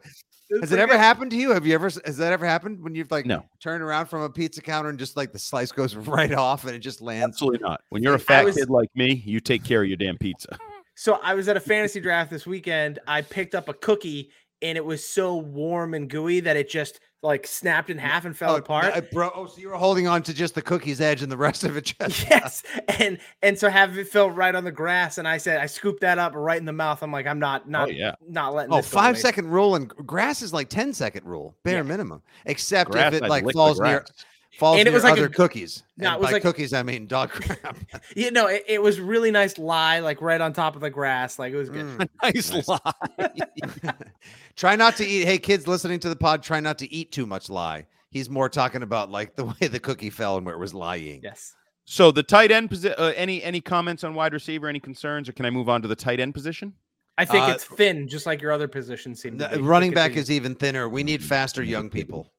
[0.61, 1.51] has it ever happened to you?
[1.51, 1.89] Have you ever?
[2.05, 3.43] Has that ever happened when you've like No.
[3.61, 6.75] turned around from a pizza counter and just like the slice goes right off and
[6.75, 7.35] it just lands?
[7.35, 7.81] Absolutely not.
[7.89, 10.57] When you're a fat was- kid like me, you take care of your damn pizza.
[10.95, 12.99] So I was at a fantasy draft this weekend.
[13.07, 16.99] I picked up a cookie and it was so warm and gooey that it just
[17.23, 19.11] like snapped in half and fell Oh, apart.
[19.11, 19.31] bro.
[19.33, 21.77] Oh, so you were holding on to just the cookie's edge and the rest of
[21.77, 22.29] it just.
[22.29, 22.63] yes,
[22.99, 26.01] and and so have it fell right on the grass, and I said I scooped
[26.01, 27.01] that up right in the mouth.
[27.01, 28.15] I'm like, I'm not oh, not yeah.
[28.27, 28.73] not letting.
[28.73, 32.21] Oh, this go five rule and grass is like 10 second rule, bare minimum.
[32.45, 34.25] Except Grass, if it like falls near grass.
[34.59, 35.83] Falls And it was like other a- cookies.
[35.97, 37.77] No, And it was by like- cookies, I mean dog crap.
[38.15, 41.39] You know, it, it was really nice lie, like right on top of the grass.
[41.39, 41.85] Like it was good.
[41.85, 42.09] Mm.
[42.23, 43.93] nice lie.
[44.55, 45.25] try not to eat.
[45.25, 47.85] Hey, kids listening to the pod, try not to eat too much lie.
[48.09, 51.21] He's more talking about like the way the cookie fell and where it was lying.
[51.23, 51.53] Yes.
[51.85, 52.95] So the tight end position.
[52.97, 54.67] Uh, any any comments on wide receiver?
[54.67, 56.73] Any concerns, or can I move on to the tight end position?
[57.17, 59.37] I think Uh, it's thin, just like your other positions seem.
[59.37, 59.61] To The be.
[59.63, 60.87] running back is even thinner.
[60.89, 62.31] We need faster young people.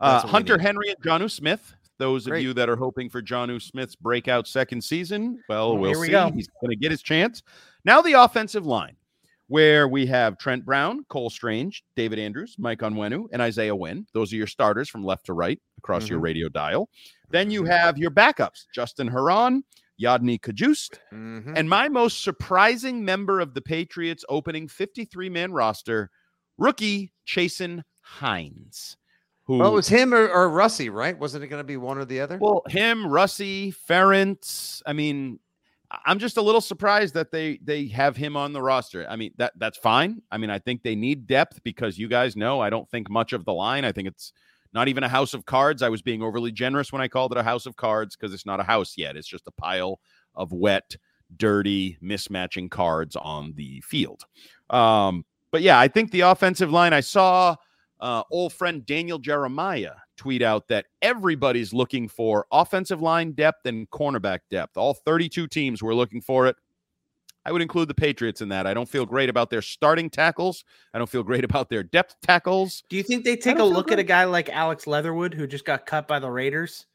[0.00, 0.58] Uh, That's what we Hunter.
[0.58, 1.74] Henry and Jonnu Smith.
[1.98, 6.06] Those of you that are hoping for Jonnu Smith's breakout second season, well, Well, we
[6.06, 6.10] see.
[6.12, 6.30] go.
[6.34, 7.42] He's going to get his chance.
[7.84, 8.96] Now the offensive line,
[9.48, 14.06] where we have Trent Brown, Cole Strange, David Andrews, Mike Onwenu, and Isaiah Wynn.
[14.14, 16.24] Those are your starters from left to right across your Mhm.
[16.24, 16.88] radio dial.
[17.28, 19.62] Then you have your backups: Justin Herron,
[20.00, 21.52] Yodny Cajuste, Mhm.
[21.54, 26.10] and my most surprising member of the Patriots opening 53 man roster,
[26.56, 28.96] rookie Chasen Hines.
[29.50, 31.18] Who Well, it was him or, or Russey, right?
[31.18, 32.38] Wasn't it going to be one or the other?
[32.38, 34.80] well, him, Russey, Ferentz.
[34.86, 35.40] I mean,
[35.90, 39.04] I- I'm just a little surprised that they they have him on the roster.
[39.10, 40.22] I mean, that that's fine.
[40.30, 43.32] I mean, I think they need depth because you guys know I don't think much
[43.32, 43.84] of the line.
[43.84, 44.32] I think it's
[44.72, 45.82] not even a house of cards.
[45.82, 48.46] I was being overly generous when I called it a house of cards because it's
[48.46, 49.16] not a house yet.
[49.16, 49.98] It's just a pile
[50.36, 50.96] of wet,
[51.36, 54.26] dirty, mismatching cards on the field.
[54.70, 56.92] Um, but yeah, I think the offensive line.
[56.92, 57.56] I saw
[58.00, 63.88] uh, old friend Daniel Jeremiah tweet out that everybody's looking for offensive line depth and
[63.90, 64.76] cornerback depth.
[64.76, 66.56] All 32 teams were looking for it.
[67.44, 68.66] I would include the Patriots in that.
[68.66, 70.64] I don't feel great about their starting tackles.
[70.92, 72.82] I don't feel great about their depth tackles.
[72.90, 73.94] Do you think they take a look great.
[73.94, 76.86] at a guy like Alex Leatherwood who just got cut by the Raiders?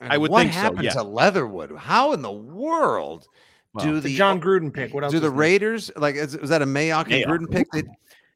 [0.00, 0.92] And I would what think happened so, yeah.
[0.92, 1.74] to Leatherwood?
[1.76, 3.26] How in the world
[3.72, 4.92] well, do the Jon Gruden pick?
[4.92, 5.12] What else?
[5.12, 6.16] Do the Raiders like?
[6.16, 7.22] Is, was that a Mayock, Mayock.
[7.22, 7.70] and Gruden pick?
[7.72, 7.86] That,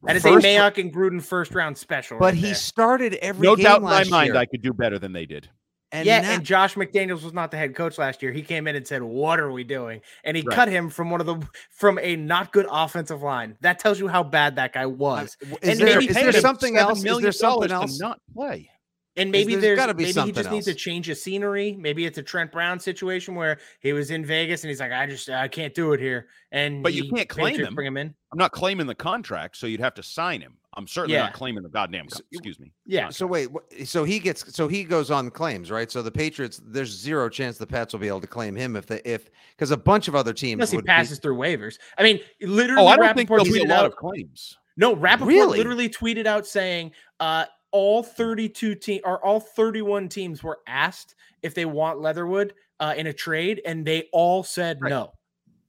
[0.02, 2.18] that is first, a Mayock and Gruden first round special.
[2.18, 2.54] But right he there.
[2.54, 3.46] started every.
[3.46, 3.56] Year.
[3.56, 4.11] No doubt in my year.
[4.11, 5.48] mind, I could do better than they did.
[5.90, 8.30] And yeah, now, and Josh McDaniels was not the head coach last year.
[8.30, 10.54] He came in and said, "What are we doing?" And he right.
[10.54, 13.56] cut him from one of the from a not good offensive line.
[13.62, 15.37] That tells you how bad that guy was.
[15.62, 17.02] Is and there, is there something else?
[17.02, 17.98] Is there something else?
[17.98, 18.70] Not play.
[19.18, 20.52] And maybe there's, there's maybe he just else.
[20.52, 21.76] needs to change of scenery.
[21.78, 25.07] Maybe it's a Trent Brown situation where he was in Vegas and he's like, I
[25.07, 26.28] just I can't do it here.
[26.52, 27.74] And but you can't claim him.
[27.74, 28.14] Bring him in.
[28.33, 30.57] I'm not claiming the contract, so you'd have to sign him.
[30.74, 31.24] I'm certainly yeah.
[31.24, 32.07] not claiming the goddamn.
[32.07, 32.72] Co- excuse me.
[32.87, 33.11] Yeah.
[33.11, 33.16] Contract.
[33.16, 33.48] So wait.
[33.85, 34.54] So he gets.
[34.54, 35.90] So he goes on claims, right?
[35.90, 36.61] So the Patriots.
[36.64, 39.72] There's zero chance the Pats will be able to claim him if they if because
[39.72, 40.54] a bunch of other teams.
[40.54, 41.78] Unless he passes be, through waivers.
[41.98, 42.83] I mean, literally.
[42.83, 44.57] Oh, I don't Rapoport think there'll be a lot out, of claims.
[44.76, 45.59] No, Rapoport really?
[45.59, 51.54] literally tweeted out saying, uh, all 32 team or all 31 teams were asked if
[51.54, 54.90] they want Leatherwood uh, in a trade, and they all said right.
[54.90, 55.12] no.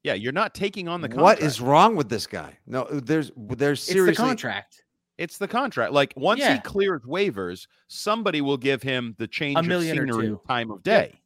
[0.04, 1.42] Yeah, you're not taking on the contract.
[1.42, 2.58] What is wrong with this guy?
[2.66, 4.84] No, there's there's seriously it's the contract.
[5.18, 5.92] It's the contract.
[5.92, 6.54] Like once yeah.
[6.54, 10.82] he clears waivers, somebody will give him the change a million of scenery time of
[10.84, 11.10] day.
[11.12, 11.20] Yeah.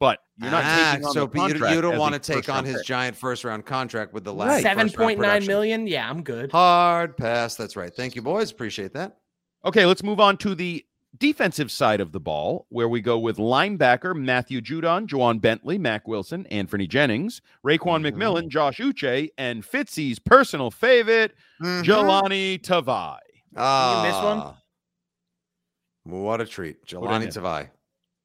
[0.00, 1.70] But you're not ah, taking on so the contract.
[1.70, 2.86] You, you don't want to take on his pick.
[2.86, 4.62] giant first round contract with the last right.
[4.62, 5.86] seven point nine million.
[5.86, 6.50] Yeah, I'm good.
[6.50, 7.54] Hard pass.
[7.54, 7.94] That's right.
[7.94, 8.50] Thank you, boys.
[8.50, 9.18] Appreciate that.
[9.64, 10.84] Okay, let's move on to the
[11.18, 16.08] defensive side of the ball, where we go with linebacker Matthew Judon, Ja'Whaun Bentley, Mack
[16.08, 18.18] Wilson, Anthony Jennings, Raekwon mm-hmm.
[18.18, 21.82] McMillan, Josh Uche, and Fitzy's personal favorite, mm-hmm.
[21.82, 23.18] Jahlani Tavai.
[23.56, 26.22] Ah, you miss one?
[26.22, 27.68] What a treat, Jahlani Tavai.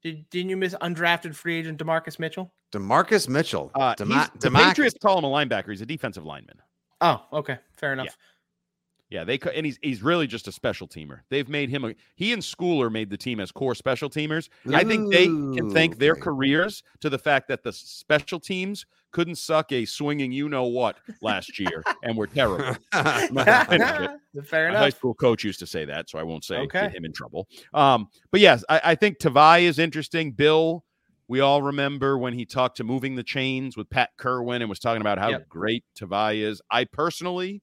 [0.02, 2.52] Did, didn't you miss undrafted free agent Demarcus Mitchell?
[2.72, 3.70] Demarcus Mitchell.
[3.74, 5.70] Uh, Dema- the Patriots call him a linebacker.
[5.70, 6.56] He's a defensive lineman.
[7.00, 8.06] Oh, okay, fair enough.
[8.06, 8.12] Yeah.
[9.08, 11.20] Yeah, they and he's he's really just a special teamer.
[11.30, 14.48] They've made him a he and Schooler made the team as core special teamers.
[14.68, 18.84] Ooh, I think they can thank their careers to the fact that the special teams
[19.12, 22.76] couldn't suck a swinging you know what last year and were terrible.
[22.92, 24.80] Fair enough.
[24.80, 26.82] My high school coach used to say that, so I won't say okay.
[26.82, 27.46] get him in trouble.
[27.72, 30.32] Um, but yes, I, I think Tavai is interesting.
[30.32, 30.84] Bill,
[31.28, 34.78] we all remember when he talked to moving the chains with Pat Kirwan and was
[34.78, 35.48] talking about how yep.
[35.48, 36.60] great Tavai is.
[36.70, 37.62] I personally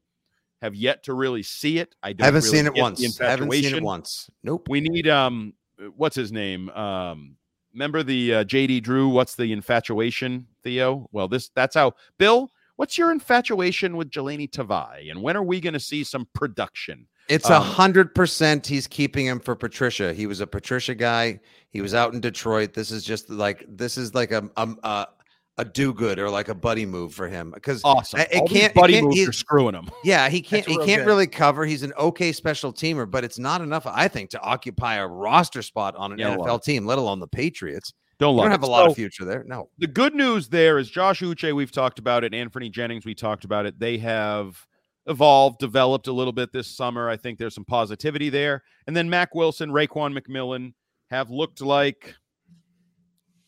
[0.64, 1.94] have yet to really see it.
[2.02, 3.22] I don't haven't really seen it once.
[3.22, 4.30] I haven't seen it once.
[4.44, 4.70] Nope.
[4.70, 5.54] We need um,
[5.98, 6.70] what's his name?
[6.70, 7.36] Um,
[7.74, 9.10] remember the uh, JD Drew?
[9.10, 11.10] What's the infatuation, Theo?
[11.12, 12.52] Well, this that's how Bill.
[12.78, 17.06] What's your infatuation with Jahlani Tavai, and when are we going to see some production?
[17.30, 18.66] It's a um, hundred percent.
[18.66, 20.14] He's keeping him for Patricia.
[20.14, 21.40] He was a Patricia guy.
[21.70, 22.74] He was out in Detroit.
[22.74, 25.08] This is just like this is like a, a, a
[25.58, 28.22] a do good or like a buddy move for him because awesome.
[28.22, 29.90] It, it can't buddy it can't, moves are screwing him.
[30.04, 30.66] Yeah, he can't.
[30.66, 31.66] he can't really cover.
[31.66, 35.62] He's an okay special teamer, but it's not enough, I think, to occupy a roster
[35.62, 37.94] spot on an yeah, NFL team, let alone the Patriots.
[38.20, 38.68] Don't, don't have it.
[38.68, 39.44] a lot so, of future there.
[39.48, 39.70] No.
[39.80, 41.54] The good news there is Josh Uche.
[41.54, 42.32] We've talked about it.
[42.32, 43.06] Anfernee Jennings.
[43.06, 43.80] We talked about it.
[43.80, 44.66] They have
[45.08, 47.10] evolved, developed a little bit this summer.
[47.10, 48.64] I think there's some positivity there.
[48.88, 50.74] And then Mack Wilson, Raekwon McMillan
[51.10, 52.16] have looked like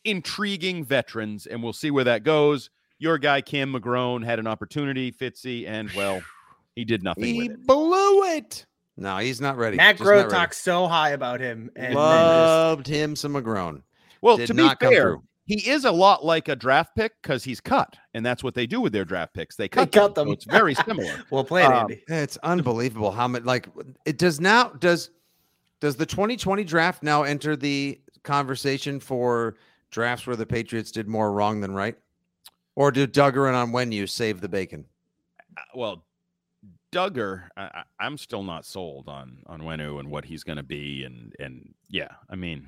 [0.06, 2.70] intriguing veterans, and we'll see where that goes.
[2.98, 6.22] Your guy Cam McGrone had an opportunity, Fitzy, and well,
[6.76, 7.26] he did nothing.
[7.26, 7.68] He it.
[7.68, 8.66] blew it.
[8.98, 9.76] No, he's not ready.
[9.76, 12.96] Matt Groh talks so high about him and loved just...
[12.96, 13.82] him some McGrone.
[14.22, 17.60] Well, did to be fair, he is a lot like a draft pick because he's
[17.60, 19.56] cut, and that's what they do with their draft picks.
[19.56, 20.28] They cut, they cut them.
[20.28, 20.30] them.
[20.30, 21.24] So it's very similar.
[21.30, 22.04] well played, um, Andy.
[22.08, 23.68] It's unbelievable how much like
[24.06, 24.70] it does now.
[24.70, 25.12] Does
[25.82, 29.56] does the 2020 draft now enter the conversation for
[29.96, 31.96] drafts where the Patriots did more wrong than right?
[32.76, 34.84] Or did Dugger and Onwenu save the bacon?
[35.58, 36.06] Uh, well,
[36.92, 41.34] Dugger, I, am still not sold on Onwenu and what he's going to be, and
[41.40, 42.68] and yeah, I mean,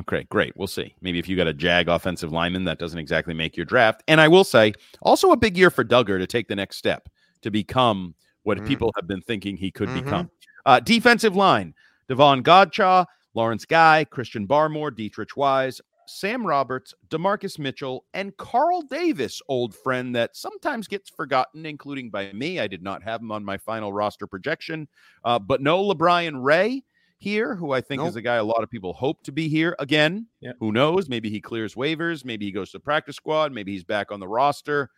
[0.00, 0.94] okay, great, we'll see.
[1.00, 4.02] Maybe if you got a Jag offensive lineman, that doesn't exactly make your draft.
[4.06, 7.08] And I will say, also a big year for Dugger to take the next step
[7.40, 8.66] to become what mm.
[8.66, 10.04] people have been thinking he could mm-hmm.
[10.04, 10.30] become.
[10.66, 11.72] Uh, defensive line:
[12.08, 15.80] Davon Godchaux, Lawrence Guy, Christian Barmore, Deatrich Wise,
[16.10, 22.32] Sam Roberts, Demarcus Mitchell, and Carl Davis, old friend that sometimes gets forgotten, including by
[22.32, 22.58] me.
[22.58, 24.88] I did not have him on my final roster projection.
[25.24, 26.82] Uh, but no LaBryan Ray
[27.18, 28.08] here, who I think nope.
[28.08, 30.26] is a guy a lot of people hope to be here again.
[30.40, 30.52] Yeah.
[30.58, 31.08] Who knows?
[31.08, 32.24] Maybe he clears waivers.
[32.24, 33.52] Maybe he goes to practice squad.
[33.52, 34.90] Maybe he's back on the roster.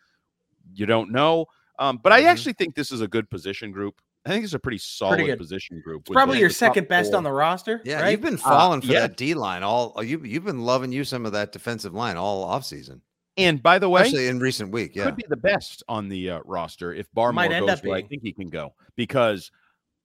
[0.73, 1.45] You don't know.
[1.77, 2.29] Um, but I mm-hmm.
[2.29, 5.37] actually think this is a good position group I think it's a pretty solid good.
[5.37, 6.03] position group.
[6.07, 7.17] It's probably your second best four.
[7.17, 7.81] on the roster.
[7.83, 8.11] Yeah, right?
[8.11, 9.01] you've been Uh, falling for yeah.
[9.01, 10.01] that D line all.
[10.03, 13.01] You you've been loving you some of that defensive line all offseason,
[13.37, 14.95] And by the way, especially in recent week.
[14.95, 17.85] Yeah, could be the best on the uh, roster if Barmore Might end goes up
[17.85, 18.09] where I being.
[18.09, 19.51] think he can go because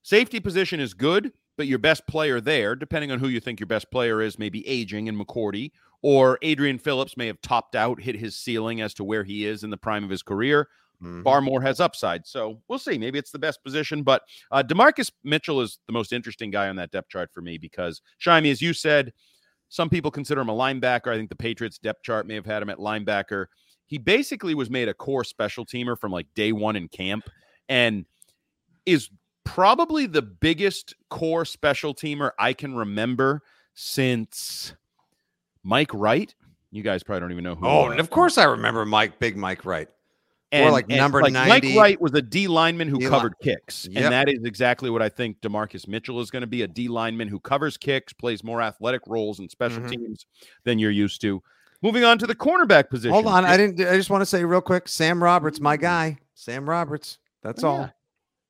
[0.03, 3.66] safety position is good, but your best player there, depending on who you think your
[3.69, 5.71] best player is, maybe aging in McCourty
[6.03, 9.62] or Adrian Phillips may have topped out, hit his ceiling as to where he is
[9.64, 10.69] in the prime of his career.
[11.03, 11.22] Mhm.
[11.22, 12.99] Barmore has upside, so we'll see.
[12.99, 16.76] Maybe it's the best position, but uh, Demarcus Mitchell is the most interesting guy on
[16.76, 19.12] that depth chart for me because Shimey, as you said,
[19.68, 21.12] some people consider him a linebacker.
[21.12, 23.46] I think the Patriots depth chart may have had him at linebacker.
[23.86, 27.28] He basically was made a core special teamer from like day one in camp,
[27.68, 28.05] and
[28.84, 29.11] is
[29.44, 33.42] probably the biggest core special teamer I can remember
[33.74, 34.74] since
[35.62, 36.34] Mike Wright.
[36.70, 37.66] You guys probably don't even know who.
[37.66, 39.88] Oh, and of course I remember Mike, Big Mike Wright.
[40.51, 41.68] And, like and, number like, 90.
[41.68, 44.03] Mike Wright was a D lineman who D-line- covered kicks, Yep.
[44.03, 46.88] and that is exactly what I think Demarcus Mitchell is going to be a D
[46.88, 49.90] lineman who covers kicks, plays more athletic roles in special Mhm.
[49.90, 50.26] teams
[50.64, 51.42] than you're used to.
[51.82, 53.12] Moving on to the cornerback position.
[53.12, 53.78] Hold on, I didn't.
[53.86, 55.80] I just want to say real quick, Sam Roberts, my mm.
[55.82, 56.18] guy.
[56.34, 57.18] Sam Roberts.
[57.42, 57.78] That's Oh, all.
[57.80, 57.90] yeah.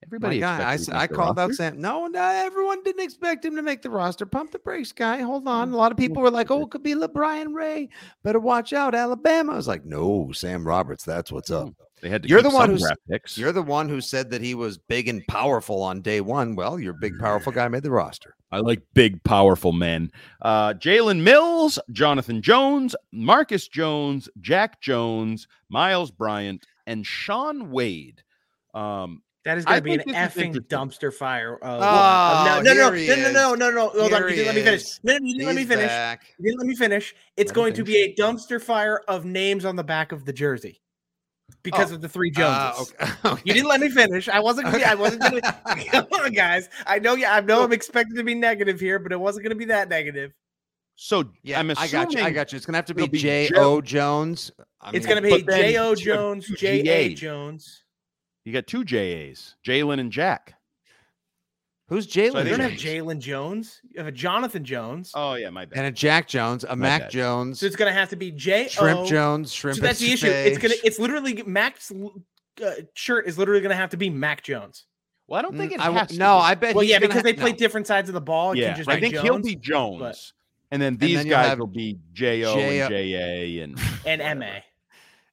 [0.05, 0.71] Everybody, my guy.
[0.71, 1.53] I, expected s- him to I called out.
[1.55, 1.81] Sam.
[1.81, 4.25] No, no, uh, everyone didn't expect him to make the roster.
[4.25, 5.21] Pump the brakes, guy.
[5.23, 5.71] Hold on.
[5.71, 5.75] Mm.
[5.75, 7.89] A lot of people were like, "Oh, it could be LaBryan Ray.
[8.23, 11.05] Better watch out, Alabama." I was like, "No, Sam Roberts.
[11.05, 11.75] That's what's up." Mm.
[12.01, 14.55] They had to You're the one who's draft you're the one who said that he
[14.55, 16.55] was big and powerful on day one.
[16.55, 18.35] Well, your big powerful guy made the roster.
[18.51, 20.11] I like big, powerful men.
[20.41, 28.23] Uh, Jalen Mills, Jonathan Jones, Marcus Jones, Jack Jones, Myles Bryant, and Shaun Wade.
[28.73, 31.59] Um, That is going to be an think this is effing dumpster fire.
[31.63, 33.59] Uh, Oh, no, no, no, here he no, no, no, is.
[33.59, 33.89] no, no.
[33.89, 34.35] Hold on.
[34.35, 34.83] You let me finish.
[34.83, 35.01] is.
[35.03, 35.87] No, you didn't let me finish.
[35.89, 36.35] back.
[36.39, 37.15] You didn't let me finish.
[37.37, 40.33] It's Let going to be a dumpster fire of names on the back of the
[40.33, 40.81] jersey
[41.63, 41.97] because Oh.
[41.97, 43.13] of the three Uh, okay.
[43.25, 43.43] okay.
[43.45, 44.29] You didn't let me finish.
[44.29, 44.71] I wasn't.
[44.73, 45.53] Gonna, I wasn't going to.
[45.91, 46.69] Come on, guys.
[46.87, 47.15] I know.
[47.15, 47.63] Yeah, I know.
[47.65, 50.33] I'm expected to be negative here, but it wasn't going to be that negative.
[50.97, 52.23] so Yeah, I'm I assuming got you.
[52.25, 52.57] I got you.
[52.57, 53.49] It's gonna have to be it'll be J
[53.83, 54.51] Jones.
[54.81, 57.85] I it's going to be J O Jones, two J A Jones.
[58.45, 60.55] you got two JAs, Jalen and Jack.
[61.89, 62.27] Who's So I Jalen?
[62.27, 62.83] You think don't have Jones?
[62.83, 63.81] Jalen Jones.
[63.91, 65.11] You have a Jonathan Jones.
[65.15, 65.79] Oh yeah, my bad.
[65.79, 67.11] and a Jack Jones, a My Mac bad.
[67.11, 69.77] Jones, So it's going to have to be J O Shrimp Jones, Shrimp.
[69.79, 70.27] So that's the issue.
[70.27, 70.75] It's gonna.
[70.85, 71.91] It's literally Mac's
[72.63, 74.85] uh, shirt is literally going to have to be Mac Jones.
[75.29, 76.43] well, I don't think it Mm, I w- has to no, be.
[76.43, 76.75] I bet.
[76.75, 77.57] Well, he's yeah, because ha- they play no.
[77.57, 78.55] different sides of the ball.
[78.55, 80.35] Yeah, can just I think Jones he'll be Jones,
[80.71, 84.39] and then these then guys have will be J O and J A, and and
[84.39, 84.47] MA.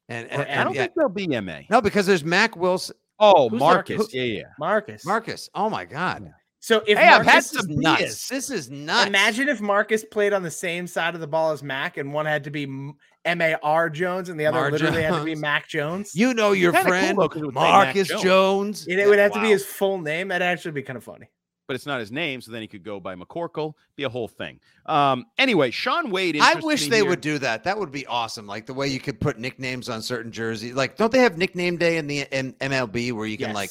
[0.08, 0.84] And, Or and, I don't yeah.
[0.84, 1.62] think they'll be MA.
[1.70, 4.12] no, because there's Mack Wilson, Oh, Who's the- Marcus.
[4.12, 4.44] who- yeah, yeah.
[4.60, 5.04] Marcus.
[5.06, 5.50] Marcus.
[5.56, 6.32] Oh my God,
[6.66, 8.00] So if Hey, I've had some this is nuts.
[8.02, 8.28] Beers.
[8.28, 9.06] This is nuts.
[9.06, 12.26] imagine if Marcus played on the same side of the ball as Mac, and one
[12.26, 15.36] had to be M A R Jones, and the other Mar literally had to be
[15.36, 16.16] Mac Jones.
[16.16, 18.24] You know your Kinda cool, friend though, 'cause it would say Mac Marcus Jones.
[18.24, 18.88] Jones.
[18.88, 20.30] And it would have to be his full name.
[20.30, 21.28] That'd actually be kind of funny.
[21.68, 24.28] but it's not his name, so then he could go by McCorkle, be a whole
[24.28, 24.60] thing.
[24.86, 26.38] Um, anyway, Shaun Wade.
[26.40, 27.06] I wish they here.
[27.10, 27.64] would do that.
[27.64, 28.46] That would be awesome.
[28.48, 30.74] Like the way you could put nicknames on certain jerseys.
[30.74, 33.56] Like, don't they have nickname day in the in MLB where you can Yes.
[33.56, 33.70] like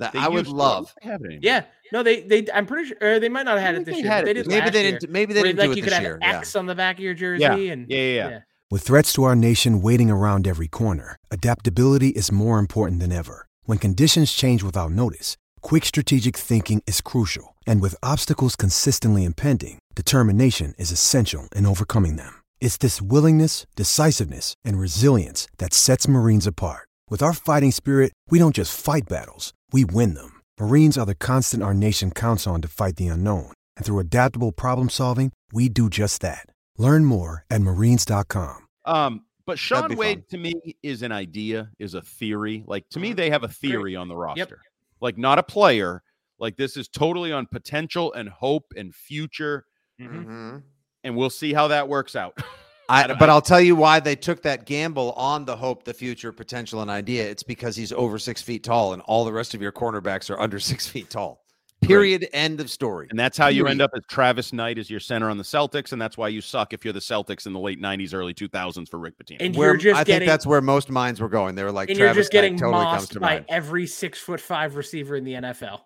[0.00, 0.12] that?
[0.12, 0.94] They I would love.
[1.02, 1.42] Have it.
[1.42, 1.64] Yeah.
[1.92, 2.46] No, they they.
[2.52, 4.10] I'm pretty sure or they might not have had it this they year.
[4.10, 4.62] had it They this did year.
[4.62, 5.10] Maybe they didn't.
[5.10, 6.18] Maybe they didn't like do it you this could year.
[6.20, 6.38] have Yeah.
[6.38, 7.54] X on the back of your jersey, Yeah.
[7.56, 8.40] and Yeah, yeah, yeah.
[8.70, 13.46] With threats to our nation waiting around every corner, adaptability is more important than ever.
[13.64, 17.56] When conditions change without notice, quick strategic thinking is crucial.
[17.66, 22.34] And with obstacles consistently impending, determination is essential in overcoming them.
[22.60, 26.86] It's this willingness, decisiveness, and resilience that sets Marines apart.
[27.10, 30.40] With our fighting spirit, we don't just fight battles, we win them.
[30.60, 33.52] Marines are the constant our nation counts on to fight the unknown.
[33.76, 36.46] And through adaptable problem solving, we do just that.
[36.78, 38.68] Learn more at marines.com.
[38.84, 40.24] Um, but Shaun Wade fun.
[40.30, 42.62] to me is an idea, is a theory.
[42.64, 43.02] Like to Mm-hmm.
[43.02, 44.60] me, they have a theory on the roster,
[45.00, 46.04] like not a player.
[46.38, 49.64] Like this is totally on potential and hope and future,
[50.00, 50.62] Mhm.
[51.02, 52.38] and we'll see how that works out.
[52.90, 55.94] I, don't- but I'll tell you why they took that gamble on the hope, the
[55.94, 57.28] future, potential, and idea.
[57.28, 60.40] It's because he's over six feet tall, and all the rest of your cornerbacks are
[60.40, 61.42] under six feet tall.
[61.82, 62.28] Period.
[62.34, 63.06] End of story.
[63.08, 65.92] And that's how you end up as Travis Knight as your center on the Celtics,
[65.92, 68.86] and that's why you suck if you're the Celtics in the late '90s, early 2000s
[68.86, 69.38] for Rick Pitino.
[69.40, 71.54] and Where you're just I getting think that's where most minds were going.
[71.54, 73.44] They were like, and Travis you're just getting Knight totally comes mossed to by mind.
[73.48, 75.80] every six foot five receiver in the NFL.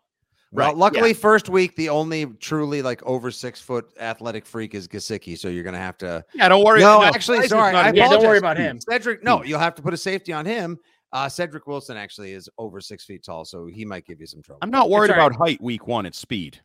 [0.54, 1.14] Well, luckily, yeah.
[1.16, 5.36] first week, the only truly like over six foot athletic freak is Gesicki.
[5.38, 6.24] So you're going to have to.
[6.34, 6.80] yeah, don't worry.
[6.80, 7.72] No, no, actually, Price sorry.
[7.72, 8.78] not I a- Yeah, don't worry about him.
[8.80, 10.78] Cedric, no, you'll have to put a safety on him.
[11.12, 14.42] Uh, Cedric Wilson actually is over six feet tall, so he might give you some
[14.42, 14.58] trouble.
[14.62, 15.26] I'm not worried all right.
[15.26, 16.06] about height week one.
[16.06, 16.60] It's speed.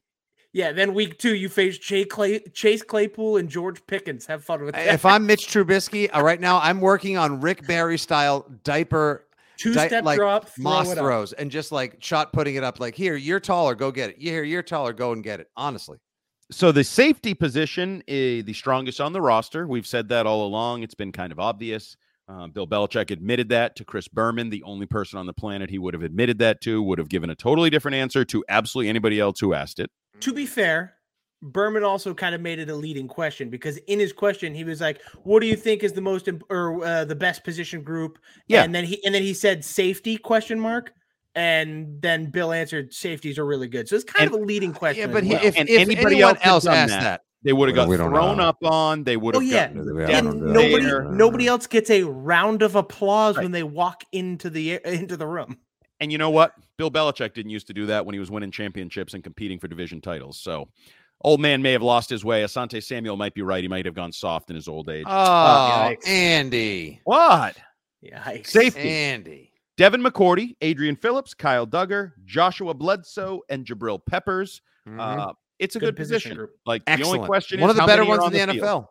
[0.51, 4.25] Yeah, then week two, you face Jay Clay, Chase Claypool and George Pickens.
[4.25, 4.87] Have fun with that.
[4.87, 9.25] if I'm Mitch Trubisky, uh, right now I'm working on Rick Barry style diaper
[9.59, 11.03] Two-step like drop, throw moss it up.
[11.03, 12.79] throws, and just like shot putting it up.
[12.79, 14.17] Like here, you're taller, go get it.
[14.17, 15.47] Here, you're taller, go and get it.
[15.57, 15.97] Honestly,
[16.51, 19.67] So the safety position is the strongest on the roster.
[19.67, 20.83] We've said that all along.
[20.83, 21.97] It's been kind of obvious.
[22.27, 25.79] Uh, Bill Belichick admitted that to Chris Berman, the only person on the planet he
[25.79, 29.19] would have admitted that to, would have given a totally different answer to absolutely anybody
[29.19, 29.89] else who asked it.
[30.21, 30.93] To be fair,
[31.41, 34.81] Berman also kind of made it a leading question because in his question he was
[34.81, 38.19] like, "What do you think is the most imp- or uh, the best position group?"
[38.47, 38.63] Yeah.
[38.63, 40.91] and then he and then he said safety question mark,
[41.35, 43.87] and then Bill answered safeties are really good.
[43.87, 45.09] So it's kind of a leading question.
[45.09, 45.39] Yeah, but well.
[45.43, 48.43] if- and if anybody else, else asked that, they would have we got thrown know.
[48.43, 49.05] up on.
[49.05, 49.41] They would have.
[49.41, 51.03] Oh have yeah, gotten We and nobody there.
[51.03, 55.57] nobody else gets a round of applause when they walk into the into the room.
[56.01, 56.53] And you know what?
[56.77, 59.67] Bill Belichick didn't used to do that when he was winning championships and competing for
[59.67, 60.39] division titles.
[60.39, 60.69] So,
[61.21, 62.43] old man may have lost his way.
[62.43, 63.63] Asante Samuel might be right.
[63.63, 65.05] He might have gone soft in his old age.
[65.07, 66.07] oh, yikes.
[66.07, 67.57] Andy, what?
[68.03, 68.47] Yikes.
[68.47, 68.89] Safety.
[68.89, 69.51] Andy.
[69.77, 74.61] Devin McCourty, Adrian Phillips, Kyle Dugger, Joshua Bledsoe, and Jabril Peppers.
[74.87, 74.99] Mhm.
[74.99, 76.37] Uh, it's a Good good, position position.
[76.37, 76.51] group.
[76.65, 77.61] Like the only question is.
[77.61, 78.65] One of the how better many are ones in on the, field.
[78.65, 78.87] NFL.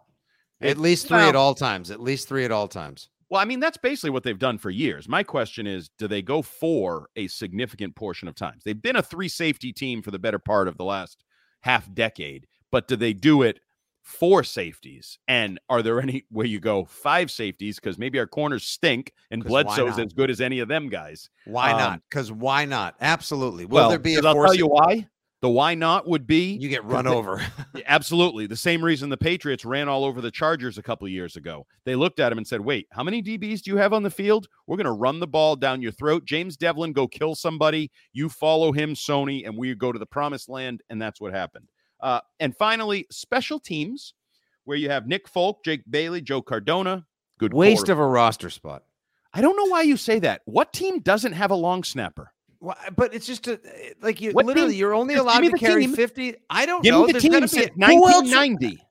[0.61, 1.91] At It- least three well- at all times.
[1.91, 3.09] At least three at all times.
[3.31, 5.07] Well, I mean, that's basically what they've done for years.
[5.07, 8.63] My question is, do they go for a significant portion of times?
[8.65, 11.23] They've been a three safety team for the better part of the last
[11.61, 13.61] half decade, but do they do it
[14.03, 15.19] four safeties?
[15.29, 17.77] And are there any where you go five safeties?
[17.77, 21.31] Because maybe our corners stink and Bledsoe's as good as any of them guys.
[21.45, 22.03] Why Um, not?
[22.09, 22.97] Because why not?
[23.01, 23.67] Absolutely.
[23.67, 25.07] Will well, there be a I'll tell you why.
[25.41, 27.41] The why not would be You get run over.
[27.87, 28.47] Absolutely.
[28.47, 31.65] The same reason the Patriots ran all over the Chargers a couple of years ago.
[31.85, 34.11] They looked at him and said, Wait, how many DBs do you have on the
[34.11, 34.49] field?
[34.67, 36.25] We're going to run the ball down your throat.
[36.25, 37.93] James Develin, go kill somebody.
[38.13, 40.83] You follow him, Sony, and we go to the promised land.
[40.91, 41.69] And that's what happened.
[42.01, 44.15] Uh, and finally, special teams,
[44.65, 47.07] where you have Nick Folk, Jake Bailey, Joe Cardona.
[47.39, 48.83] Good Waste of a roster spot.
[49.33, 50.43] I don't know why you say that.
[50.47, 52.33] What team doesn't have a long snapper?
[52.61, 55.41] Well, but it's just a, eh, like you What literally team- you're only just allowed
[55.41, 55.95] to carry team.
[55.95, 56.35] 50.
[56.51, 57.07] I don't Give know.
[57.07, 58.83] the There's team gonna be a- who else- 1990.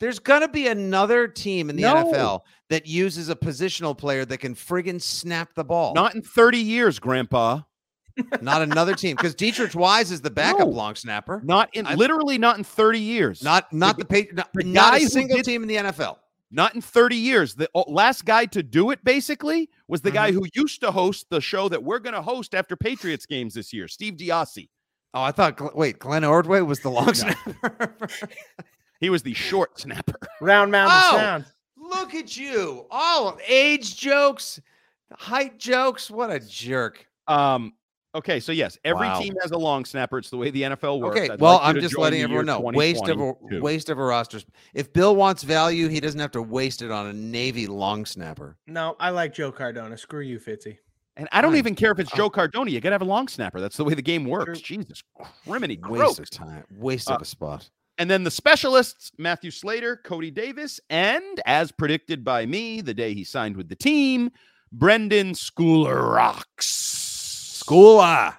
[0.00, 1.94] There's gonna be another team in the No.
[1.94, 5.94] NFL that uses a positional player that can friggin' snap the ball.
[5.94, 7.60] Not in 30 years, Grandpa.
[8.42, 10.66] not another team because Deatrich Wise is the backup No.
[10.66, 11.40] long snapper.
[11.44, 13.42] Not in I- literally not in 30 years.
[13.42, 16.18] Not not the, not, the not a single team in the NFL.
[16.50, 17.54] Not in 30 years.
[17.54, 20.14] The last guy to do it basically was the Mm-hmm.
[20.16, 23.54] guy who used to host the show that we're going to host after Patriots games
[23.54, 24.68] this year, Steve DeOssie.
[25.14, 25.76] Oh, I thought.
[25.76, 27.96] Wait, Glenn Ordway was the long snapper.
[29.00, 30.18] He was the short snapper.
[30.42, 31.16] Round mound Oh!
[31.16, 31.44] sound.
[31.78, 32.84] Look at you!
[32.90, 34.60] All age jokes,
[35.12, 36.10] height jokes.
[36.10, 37.06] What a jerk.
[37.26, 37.72] Um
[38.14, 39.20] okay, so yes, every Wow.
[39.20, 40.18] team has a long snapper.
[40.18, 41.18] It's the way the NFL works.
[41.18, 42.60] Okay, I'd well, like I'm just letting everyone know.
[42.60, 44.40] Waste of a waste of a roster.
[44.74, 48.56] If Bill wants value, he doesn't have to waste it on a Navy long snapper.
[48.66, 49.96] No, I like Joe Cardona.
[49.96, 50.78] Screw you, Fitzy.
[51.16, 51.58] And I don't Fine.
[51.58, 52.16] even care if it's Oh.
[52.16, 52.70] Joe Cardona.
[52.70, 53.60] You got to have a long snapper.
[53.60, 54.60] That's the way the game works.
[54.60, 55.02] Jesus,
[55.46, 56.64] criminy Waste of time.
[56.76, 57.68] Waste Uh, of a spot.
[57.98, 63.12] And then the specialists, Matthew Slater, Cody Davis, and as predicted by me the day
[63.12, 64.30] he signed with the team,
[64.74, 66.99] Brenden Schooler Rocks.
[67.62, 68.36] Schooler.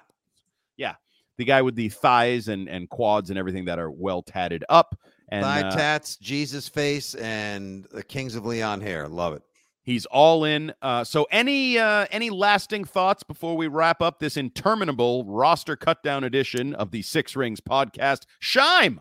[0.76, 0.94] Yeah.
[1.38, 4.98] The guy with the thighs and, and quads and everything that are well tatted up.
[5.28, 9.08] And Thigh uh, tats, Jesus face, and the Kings of Leon hair.
[9.08, 9.42] Love it.
[9.82, 10.72] he's all in.
[10.82, 16.02] Uh, so any uh, any lasting thoughts before we wrap up this interminable roster cut
[16.02, 18.24] down edition of the Six Rings podcast?
[18.40, 19.00] Shime.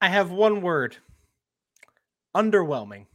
[0.00, 0.96] I have one word.
[2.36, 3.06] Underwhelming.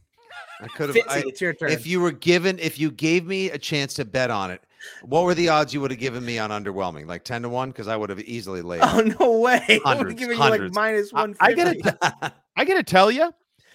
[0.60, 0.96] I could have.
[0.96, 1.70] Fitzy, it's your turn.
[1.70, 4.62] If you were given, if you gave me a chance to bet on it,
[5.02, 7.06] what were the odds you would have given me on underwhelming?
[7.06, 8.82] Like ten to one, because I would have easily laid.
[8.84, 9.64] Oh no way!
[9.84, 11.12] I'm Hundreds, giving you like hundreds.
[11.14, 11.36] I- one.
[11.40, 13.32] I gotta I gotta tell you,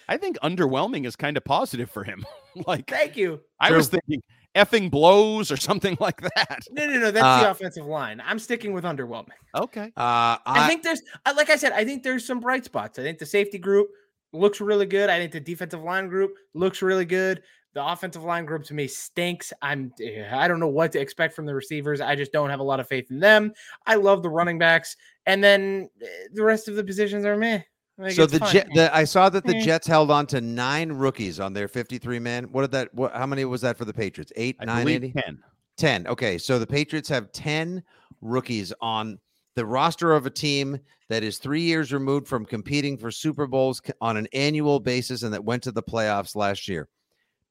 [0.08, 2.24] I think underwhelming is kind of positive for him.
[2.66, 3.40] like Thank you.
[3.60, 4.22] I was thinking
[4.54, 6.60] effing blows or something like that.
[6.70, 7.10] No, no, no.
[7.10, 8.20] That's the Uh, offensive line.
[8.24, 9.28] I'm sticking with underwhelming.
[9.54, 9.92] Okay.
[9.96, 11.02] Uh, I, I, think there's,
[11.36, 12.98] like I said, I think there's some bright spots.
[12.98, 13.88] I think the safety group
[14.32, 15.10] looks really good.
[15.10, 17.42] I think the defensive line group looks really good.
[17.78, 19.52] The offensive line group to me stinks.
[19.62, 22.00] I'm, eh, I don't know what to expect from the receivers.
[22.00, 23.52] I just don't have a lot of faith in them.
[23.86, 27.60] I love the running backs, and then eh, the rest of the positions are meh.
[27.96, 28.52] Like, so the fine.
[28.52, 29.60] Jet, the, I saw that the Eh.
[29.60, 32.50] Jets held on to nine rookies on their 53 man.
[32.50, 32.92] What did that?
[32.94, 33.12] What?
[33.14, 34.32] How many was that for the Patriots?
[34.34, 35.12] Eight, I nine, believe Andy?
[35.12, 35.38] 10.
[35.76, 36.06] 10.
[36.08, 36.36] Okay.
[36.36, 37.80] So the Patriots have 10
[38.20, 39.20] rookies on
[39.54, 43.80] the roster of a team that is three years removed from competing for Super Bowls
[44.00, 46.88] on an annual basis and that went to the playoffs last year.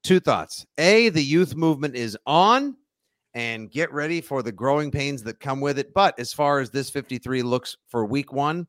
[0.04, 0.64] Two thoughts.
[0.78, 2.76] A, the youth movement is on
[3.34, 5.92] and get ready for the growing pains that come with it.
[5.92, 8.66] But as far as this 53 looks for week one,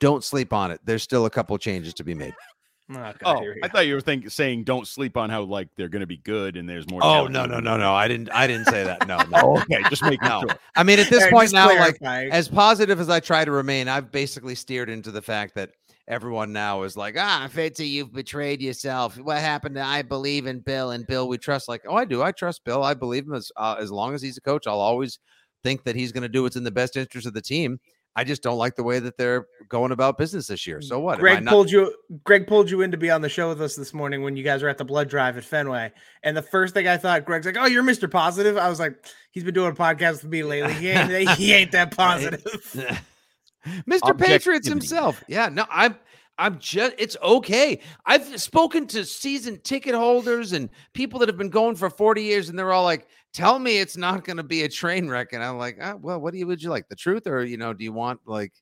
[0.00, 0.80] don't sleep on it.
[0.84, 2.34] There's still a couple changes to be made.
[2.90, 5.40] Oh, God, Oh, here we I thought you were think, saying don't sleep on how
[5.44, 7.02] like they're going to be good and there's more.
[7.02, 7.94] Oh no no no no!
[7.94, 9.06] I didn't I didn't say that.
[9.06, 9.40] No no.
[9.42, 10.40] Oh, okay, just making No.
[10.42, 10.58] sure.
[10.76, 13.42] I mean, at this All right, point just now, like as positive as I try
[13.42, 15.70] to remain, I've basically steered into the fact that
[16.08, 19.18] everyone now is like, ah, Fitzy, you've betrayed yourself.
[19.18, 21.68] What happened to I believe in Bill and Bill we trust?
[21.68, 22.22] Like, oh, I do.
[22.22, 22.82] I trust Bill.
[22.82, 24.66] I believe him as uh, as long as he's a coach.
[24.66, 25.18] I'll always
[25.62, 27.80] think that he's going to do what's in the best interest of the team.
[28.16, 30.80] I just don't like the way that they're going about business this year.
[30.80, 31.18] So what?
[31.18, 31.92] Greg not- pulled you.
[32.22, 34.44] Greg pulled you in to be on the show with us this morning when you
[34.44, 35.90] guys were at the blood drive at Fenway.
[36.22, 38.08] And the first thing I thought, Greg's like, "Oh, you're Mr.
[38.08, 40.74] Positive." I was like, "He's been doing a podcast with me lately.
[40.74, 43.00] He ain't, he ain't that positive."
[43.88, 44.16] Mr.
[44.18, 45.22] Patriots himself.
[45.28, 45.96] Yeah, no, I'm
[46.38, 47.80] I'm just it's okay.
[48.06, 52.48] I've spoken to season ticket holders and people that have been going for 40 years
[52.48, 55.44] and they're all like, "Tell me it's not going to be a train wreck." And
[55.44, 56.88] I'm like, ah, "Well, what do you would you like?
[56.88, 58.52] The truth or, you know, do you want like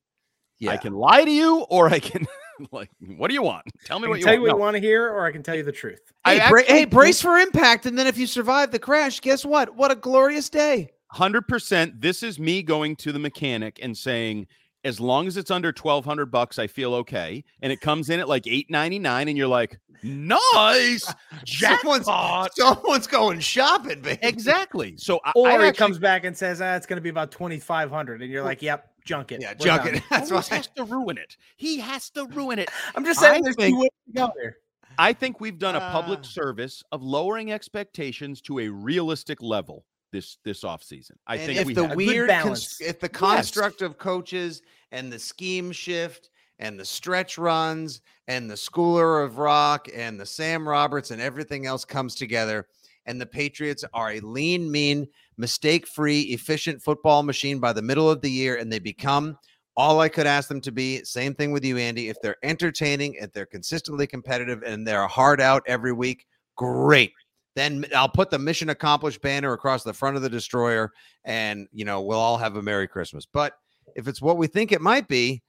[0.59, 0.71] yeah.
[0.71, 2.25] I can lie to you, or I can
[2.73, 3.65] like, what do you want?
[3.87, 4.37] Tell me I what can you tell want.
[4.37, 4.55] you what No.
[4.57, 6.01] you want to hear, or I can tell you the truth.
[6.25, 9.19] Hey, I bra- actually hey, brace for impact and then if you survive the crash,
[9.21, 9.75] guess what?
[9.75, 10.91] What a glorious day.
[11.09, 12.01] Hundred percent.
[12.01, 14.47] This is me going to the mechanic and saying,
[14.85, 17.45] as long as it's under twelve hundred bucks, I feel okay.
[17.61, 21.03] And it comes in at like eight ninety nine, and you're like, nice,
[21.47, 22.55] Someone's, jackpot.
[22.57, 24.19] someone's going shopping, baby.
[24.23, 24.97] Exactly.
[24.97, 27.09] So I, Or I it actually- comes back and says, ah, "It's going to be
[27.11, 29.41] about twenty five hundred, and you're like, "Yep, junk it.
[29.41, 30.03] Yeah, junk done." it.
[30.11, 31.37] That's Always why has to ruin it.
[31.57, 32.71] He has to ruin it.
[32.95, 34.57] I'm just saying, I there's think- two ways to go there.
[34.99, 36.27] I think we've done a public Ah.
[36.27, 41.13] service of lowering expectations to a realistic level this this offseason.
[41.27, 41.97] I And think if we the have.
[41.97, 42.77] weird, balance.
[42.79, 43.19] cons- if the Yes.
[43.19, 49.39] construct of coaches and the scheme shift and the stretch runs and the schooler of
[49.39, 52.69] rock and the Sam Roberts and everything else comes together,
[53.07, 55.09] and the Patriots are a lean, mean,
[55.39, 59.37] mistake-free, efficient football machine by the middle of the year, and they become
[59.77, 61.03] all I could ask them to be.
[61.03, 62.11] Same thing with you, Andy.
[62.11, 67.13] If they're entertaining, if they're consistently competitive, and they're hard out every week, great.
[67.55, 70.93] Then I'll put the mission accomplished banner across the front of the destroyer,
[71.25, 73.27] and you know we'll all have a Merry Christmas.
[73.27, 73.55] But
[73.95, 75.43] if it's what we think it might be,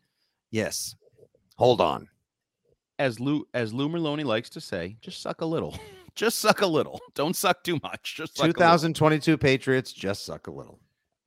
[0.52, 0.96] yes,
[1.56, 2.10] hold on.
[3.00, 5.78] as Lou as Lou Merloni likes to say, just suck a little.
[6.16, 7.02] Just suck a little.
[7.16, 8.14] Don't suck too much.
[8.18, 10.80] Just suck a 2022 Patriots just suck a little.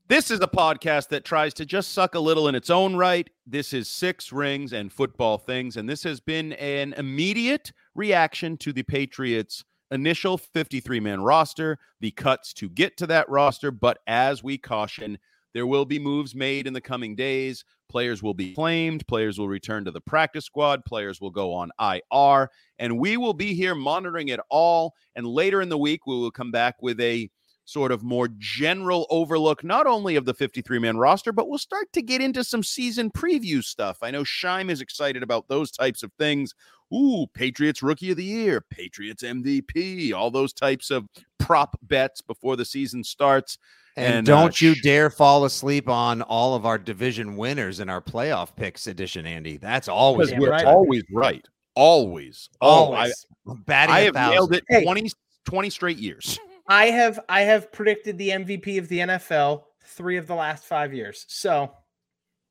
[0.07, 3.29] This is a podcast that tries to just suck a little in its own right.
[3.49, 8.73] This is Six Rings and Football Things, and this has been an immediate reaction to
[8.73, 13.71] the Patriots' initial 53 man roster, the cuts to get to that roster.
[13.71, 15.19] But as we caution,
[15.55, 17.65] there will be moves made in the coming days.
[17.89, 21.71] Players will be claimed, players will return to the practice squad, players will go on
[21.81, 24.95] IR, and we will be here monitoring it all.
[25.15, 27.31] And later in the week, we will come back with a
[27.65, 31.93] sort of more general overlook, not only of the 53 man roster, but we'll start
[31.93, 33.99] to get into some season preview stuff.
[34.03, 36.55] I know Shime is excited about those types of things.
[36.95, 41.07] Ooh, Patriots Rookie of the Year, Patriots MVP, all those types of
[41.39, 43.59] prop bets before the season starts.
[43.97, 47.81] And, And, uh, don't you sh- dare fall asleep on all of our division winners
[47.81, 49.57] in our playoff picks edition, Andy.
[49.57, 50.65] That's always we're right.
[50.67, 51.45] always right.
[51.75, 52.49] Always.
[52.61, 53.27] Oh, I, Always.
[53.67, 54.83] batting I a have nailed it Hey.
[54.85, 55.11] 20,
[55.45, 56.39] 20 straight years.
[56.69, 60.93] I have I have predicted the MVP of the NFL three of the last five
[60.93, 61.25] years.
[61.29, 61.73] So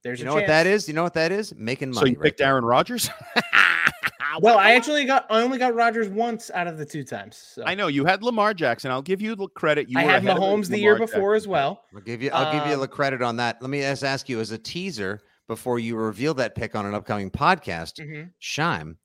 [0.04, 0.88] there's You a know what that is.
[0.88, 1.54] You know what that is?
[1.56, 1.96] Making money.
[1.96, 2.12] So money.
[2.12, 2.48] you right picked there.
[2.48, 3.10] Aaron Rodgers?
[4.42, 7.38] Well, I actually got I only got Rodgers once out of the two times.
[7.38, 7.64] So.
[7.66, 8.92] I know you had Lamar Jackson.
[8.92, 9.90] I'll give you the credit.
[9.90, 11.84] You I had ahead of Mahomes the year Lamar before as well.
[11.94, 12.30] I'll give you.
[12.34, 13.62] I'll give you Um, the credit on that.
[13.62, 16.94] Let me just ask you as a teaser before you reveal that pick on an
[16.96, 18.30] upcoming podcast.
[18.40, 18.98] Shime,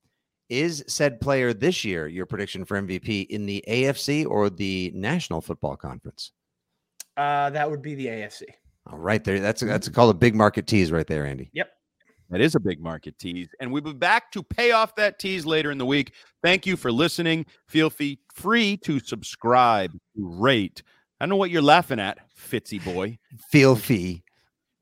[0.49, 5.41] is said player this year your prediction for MVP in the AFC or the National
[5.41, 6.33] Football Conference?
[7.16, 8.43] Uh, that would be the AFC.
[8.91, 9.39] All right, there.
[9.41, 11.51] That's a, that's called a big market tease right there, Andy.
[11.53, 11.70] Yep.
[12.31, 13.49] That is a big market tease.
[13.61, 16.12] And we'll be back to pay off that tease later in the week.
[16.43, 17.45] Thank you for listening.
[17.66, 20.83] Feel fee- free to subscribe, rate.
[21.20, 23.18] I don't know what you're laughing at, Fitzy boy.
[23.51, 24.22] Feel fee.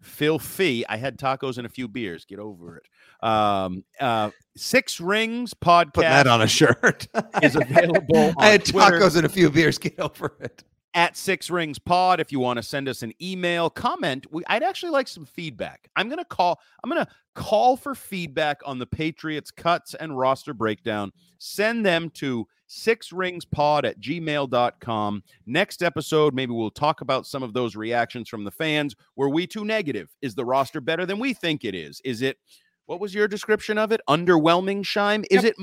[0.00, 0.86] Filthy.
[0.86, 2.24] I had tacos and a few beers.
[2.24, 3.26] Get over it.
[3.26, 7.08] Um, uh, Six Rings podcast Put that on a shirt.
[7.42, 8.32] is available.
[8.38, 9.00] I had Twitter.
[9.00, 9.76] tacos and a few beers.
[9.78, 10.62] Get over it.
[10.98, 12.18] At Six Rings Pod.
[12.18, 15.88] If you want to send us an email, comment, we, I'd actually like some feedback.
[15.94, 16.60] I'm gonna call.
[16.82, 21.12] I'm gonna call for feedback on the Patriots cuts and roster breakdown.
[21.38, 25.22] Send them to six rings pod at gmail.com.
[25.46, 28.96] Next episode, maybe we'll talk about some of those reactions from the fans.
[29.14, 30.10] Were we too negative?
[30.20, 32.00] Is the roster better than we think it is?
[32.04, 32.38] Is it
[32.86, 34.00] what was your description of it?
[34.08, 35.24] Underwhelming, Shime?
[35.30, 35.54] Is it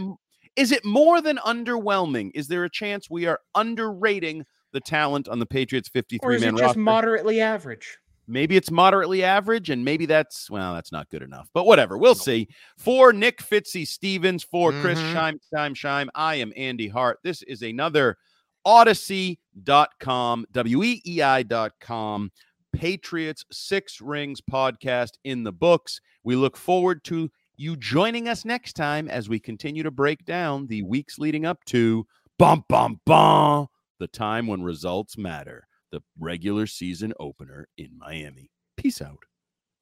[0.55, 2.31] is it more than underwhelming?
[2.33, 6.35] Is there a chance we are underrating the talent on the Patriots 53 Or 53
[6.35, 6.79] is it just roster?
[6.79, 7.97] moderately average?
[8.27, 11.47] Maybe it's moderately average, and maybe that's well, that's not good enough.
[11.53, 12.47] But whatever, we'll see.
[12.77, 15.13] For Nick Fitzy Stevens, for Chris Mhm.
[15.13, 17.19] Scheim, Scheim, Scheim, I am Andy Hart.
[17.23, 18.17] This is another
[18.65, 22.31] Audacy.com, W E E I.com,
[22.73, 26.01] Patriots Six Rings podcast in the books.
[26.23, 30.67] We look forward to you joining us next time as we continue to break down
[30.67, 32.05] the weeks leading up to
[32.37, 33.67] bum bum bum
[33.99, 38.51] the time when results matter, the regular season opener in Miami.
[38.77, 39.23] Peace out.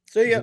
[0.09, 0.41] See ya.